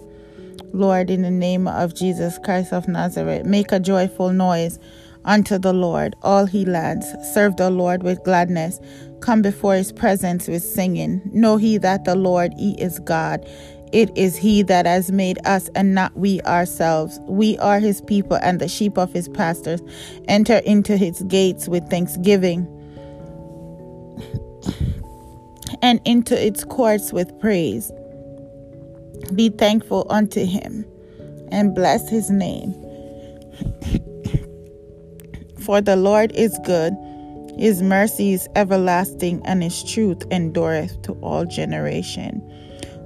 Lord, 0.74 1.10
in 1.10 1.22
the 1.22 1.32
name 1.32 1.68
of 1.68 1.96
Jesus 1.96 2.38
Christ 2.44 2.74
of 2.74 2.88
Nazareth, 2.88 3.46
make 3.46 3.72
a 3.72 3.80
joyful 3.80 4.32
noise 4.32 4.78
unto 5.26 5.58
the 5.58 5.74
Lord, 5.74 6.16
all 6.22 6.46
he 6.46 6.66
lands. 6.66 7.08
Serve 7.34 7.56
the 7.56 7.70
Lord 7.70 8.04
with 8.04 8.24
gladness. 8.24 8.80
Come 9.22 9.42
before 9.42 9.76
his 9.76 9.92
presence 9.92 10.48
with 10.48 10.64
singing. 10.64 11.22
Know 11.34 11.58
he 11.58 11.78
that 11.78 12.06
the 12.06 12.16
Lord, 12.16 12.54
he 12.58 12.72
is 12.82 13.00
God. 13.00 13.48
It 13.92 14.16
is 14.16 14.38
He 14.38 14.62
that 14.64 14.86
has 14.86 15.12
made 15.12 15.40
us 15.46 15.70
and 15.76 15.96
not 15.96 16.16
we 16.18 16.42
ourselves. 16.42 17.20
We 17.24 17.58
are 17.60 17.80
His 17.80 18.02
people 18.02 18.38
and 18.42 18.60
the 18.60 18.68
sheep 18.68 18.98
of 18.98 19.12
His 19.14 19.28
pastors. 19.30 19.82
Enter 20.28 20.58
into 20.58 20.98
His 20.98 21.22
gates 21.24 21.68
with 21.68 21.90
thanksgiving 21.90 22.68
and 25.82 26.00
into 26.06 26.40
its 26.40 26.64
courts 26.64 27.14
with 27.14 27.38
praise. 27.40 27.92
Be 29.34 29.50
thankful 29.50 30.06
unto 30.10 30.46
Him 30.46 30.86
and 31.52 31.74
bless 31.74 32.10
His 32.10 32.30
name. 32.30 32.74
For 35.60 35.82
the 35.82 35.96
Lord 35.96 36.32
is 36.34 36.58
good, 36.66 36.96
his 37.60 37.82
mercy 37.82 38.32
is 38.32 38.48
everlasting, 38.56 39.42
and 39.46 39.62
his 39.62 39.84
truth 39.84 40.24
endureth 40.32 41.02
to 41.02 41.12
all 41.22 41.46
generation. 41.46 42.42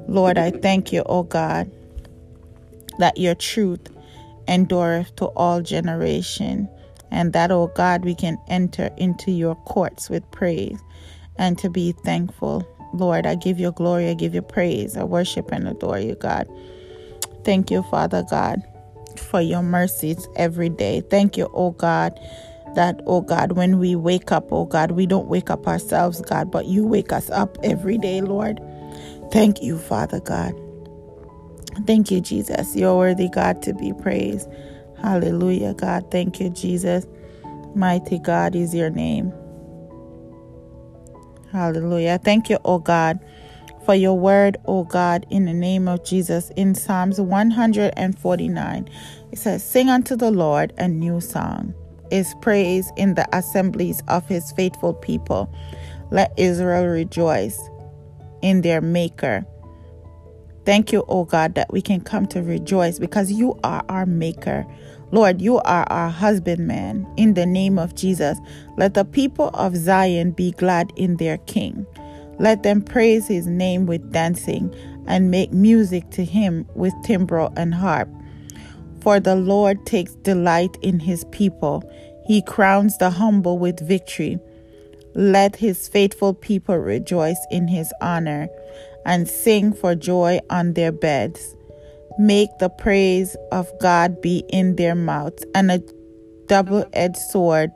Lord, 0.08 0.38
I 0.38 0.52
thank 0.52 0.92
you, 0.92 1.04
O 1.06 1.24
God, 1.24 1.72
that 3.00 3.18
your 3.18 3.36
truth 3.36 3.88
endureth 4.48 5.16
to 5.18 5.26
all 5.28 5.62
generation, 5.62 6.70
and 7.12 7.34
that, 7.34 7.52
O 7.52 7.68
God, 7.68 8.06
we 8.06 8.16
can 8.16 8.38
enter 8.48 8.90
into 8.98 9.32
your 9.32 9.56
courts 9.56 10.10
with 10.10 10.30
praise 10.32 10.80
and 11.38 11.58
to 11.60 11.70
be 11.70 11.94
thankful. 12.04 12.68
Lord, 12.94 13.26
I 13.26 13.36
give 13.36 13.60
you 13.60 13.72
glory, 13.72 14.10
I 14.10 14.14
give 14.14 14.36
you 14.36 14.42
praise, 14.42 14.98
I 14.98 15.04
worship 15.04 15.52
and 15.52 15.68
adore 15.68 16.00
you, 16.00 16.16
God. 16.16 16.48
Thank 17.44 17.72
you, 17.72 17.84
Father 17.84 18.24
God, 18.30 18.62
for 19.18 19.42
your 19.42 19.64
mercies 19.64 20.28
every 20.36 20.70
day. 20.70 21.02
Thank 21.02 21.38
you, 21.38 21.50
O 21.54 21.72
God 21.72 22.20
that, 22.76 23.02
oh 23.06 23.22
God, 23.22 23.54
when 23.54 23.80
we 23.80 23.96
wake 23.96 24.32
up, 24.32 24.52
oh 24.52 24.66
God, 24.66 24.92
we 24.92 25.06
don't 25.06 25.28
wake 25.28 25.50
up 25.50 25.68
ourselves, 25.68 26.22
God, 26.22 26.52
but 26.52 26.66
you 26.66 26.86
wake 26.86 27.12
us 27.12 27.30
up 27.30 27.58
every 27.64 27.98
day, 27.98 28.22
Lord. 28.22 28.60
Thank 29.34 29.64
you, 29.64 29.80
Father 29.80 30.20
God. 30.20 30.54
Thank 31.88 32.12
you, 32.12 32.22
Jesus. 32.22 32.76
You're 32.76 32.96
worthy, 32.96 33.30
God, 33.30 33.64
to 33.64 33.74
be 33.74 33.92
praised. 33.94 34.48
Hallelujah, 35.02 35.74
God. 35.74 36.12
Thank 36.12 36.40
you, 36.40 36.52
Jesus. 36.52 37.08
Mighty 37.74 38.20
God 38.20 38.56
is 38.56 38.76
your 38.76 38.92
name. 38.92 39.34
Hallelujah. 41.52 42.20
Thank 42.24 42.52
you, 42.52 42.60
oh 42.64 42.78
God, 42.78 43.20
for 43.86 43.96
your 43.96 44.20
word, 44.20 44.58
oh 44.66 44.84
God, 44.84 45.26
in 45.32 45.46
the 45.46 45.54
name 45.54 45.88
of 45.88 46.06
Jesus. 46.06 46.52
In 46.56 46.76
Psalms 46.76 47.20
149, 47.20 48.90
it 49.32 49.40
says, 49.40 49.64
Sing 49.64 49.90
unto 49.90 50.16
the 50.16 50.30
Lord 50.30 50.74
a 50.78 50.88
new 50.88 51.20
song 51.20 51.74
is 52.12 52.36
praise 52.42 52.92
in 52.98 53.16
the 53.16 53.28
assemblies 53.36 54.04
of 54.08 54.28
his 54.28 54.52
faithful 54.52 54.94
people. 54.94 55.52
Let 56.12 56.32
Israel 56.38 56.86
rejoice 56.86 57.60
in 58.44 58.62
their 58.62 58.82
Maker. 58.82 59.44
Thank 60.66 60.94
you, 60.94 61.04
O 61.08 61.26
God, 61.26 61.56
that 61.56 61.74
we 61.74 61.82
can 61.82 62.00
come 62.00 62.28
to 62.28 62.42
rejoice 62.42 63.00
because 63.00 63.32
you 63.32 63.60
are 63.64 63.84
our 63.90 64.06
Maker. 64.06 64.66
Lord, 65.12 65.42
you 65.42 65.58
are 65.60 65.86
our 65.92 66.10
husbandman. 66.10 67.12
In 67.18 67.34
the 67.34 67.46
name 67.46 67.78
of 67.78 67.96
Jesus, 67.96 68.38
let 68.78 68.94
the 68.94 69.06
people 69.06 69.50
of 69.54 69.76
Zion 69.76 70.32
be 70.32 70.52
glad 70.52 70.92
in 70.96 71.18
their 71.18 71.38
King. 71.40 71.86
Let 72.40 72.64
them 72.64 72.82
praise 72.82 73.28
his 73.28 73.46
name 73.46 73.86
with 73.86 74.12
dancing 74.12 74.74
and 75.06 75.30
make 75.30 75.52
music 75.52 76.10
to 76.12 76.24
him 76.24 76.66
with 76.76 76.94
timbrel 77.04 77.54
and 77.58 77.74
harp. 77.74 78.10
For 79.02 79.20
the 79.20 79.36
Lord 79.36 79.86
takes 79.86 80.16
delight 80.16 80.78
in 80.82 81.00
his 81.00 81.26
people. 81.26 81.84
He 82.26 82.42
crowns 82.42 82.98
the 82.98 83.10
humble 83.10 83.60
with 83.60 83.86
victory. 83.86 84.40
Let 85.16 85.56
his 85.56 85.88
faithful 85.88 86.34
people 86.34 86.78
rejoice 86.78 87.40
in 87.52 87.68
his 87.68 87.94
honor 88.02 88.48
and 89.06 89.28
sing 89.28 89.74
for 89.74 89.96
joy 89.96 90.40
on 90.50 90.74
their 90.74 90.92
beds. 90.92 91.56
Make 92.18 92.50
the 92.60 92.70
praise 92.70 93.36
of 93.52 93.68
God 93.80 94.22
be 94.22 94.44
in 94.50 94.76
their 94.76 94.96
mouths 94.96 95.46
and 95.54 95.72
a 95.72 95.82
double 96.48 96.86
edged 96.94 97.18
sword 97.18 97.72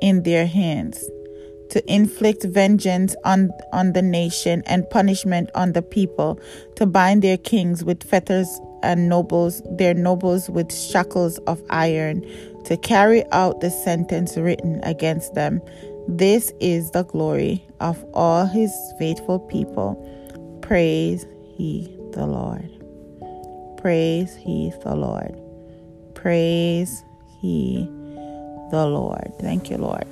in 0.00 0.22
their 0.22 0.46
hands 0.46 1.04
to 1.70 1.92
inflict 1.92 2.44
vengeance 2.44 3.14
on, 3.24 3.50
on 3.72 3.92
the 3.92 4.02
nation 4.02 4.62
and 4.66 4.88
punishment 4.90 5.50
on 5.54 5.72
the 5.72 5.82
people, 5.82 6.40
to 6.76 6.86
bind 6.86 7.22
their 7.22 7.36
kings 7.36 7.84
with 7.84 8.02
fetters 8.02 8.60
and 8.82 9.08
nobles, 9.08 9.62
their 9.70 9.94
nobles 9.94 10.48
with 10.48 10.72
shackles 10.72 11.38
of 11.46 11.62
iron, 11.70 12.24
to 12.64 12.76
carry 12.76 13.24
out 13.32 13.60
the 13.60 13.70
sentence 13.70 14.36
written 14.36 14.80
against 14.84 15.34
them. 15.34 15.60
This 16.08 16.52
is 16.60 16.90
the 16.92 17.02
glory 17.02 17.64
of 17.80 18.04
all 18.14 18.46
his 18.46 18.72
faithful 18.98 19.40
people. 19.40 19.96
Praise 20.62 21.26
he 21.56 21.96
the 22.12 22.26
Lord. 22.26 22.70
Praise 23.76 24.34
he 24.36 24.72
the 24.84 24.94
Lord. 24.94 25.36
Praise 26.14 27.04
he 27.40 27.84
the 28.70 28.86
Lord. 28.86 29.32
Thank 29.40 29.70
you, 29.70 29.78
Lord. 29.78 30.06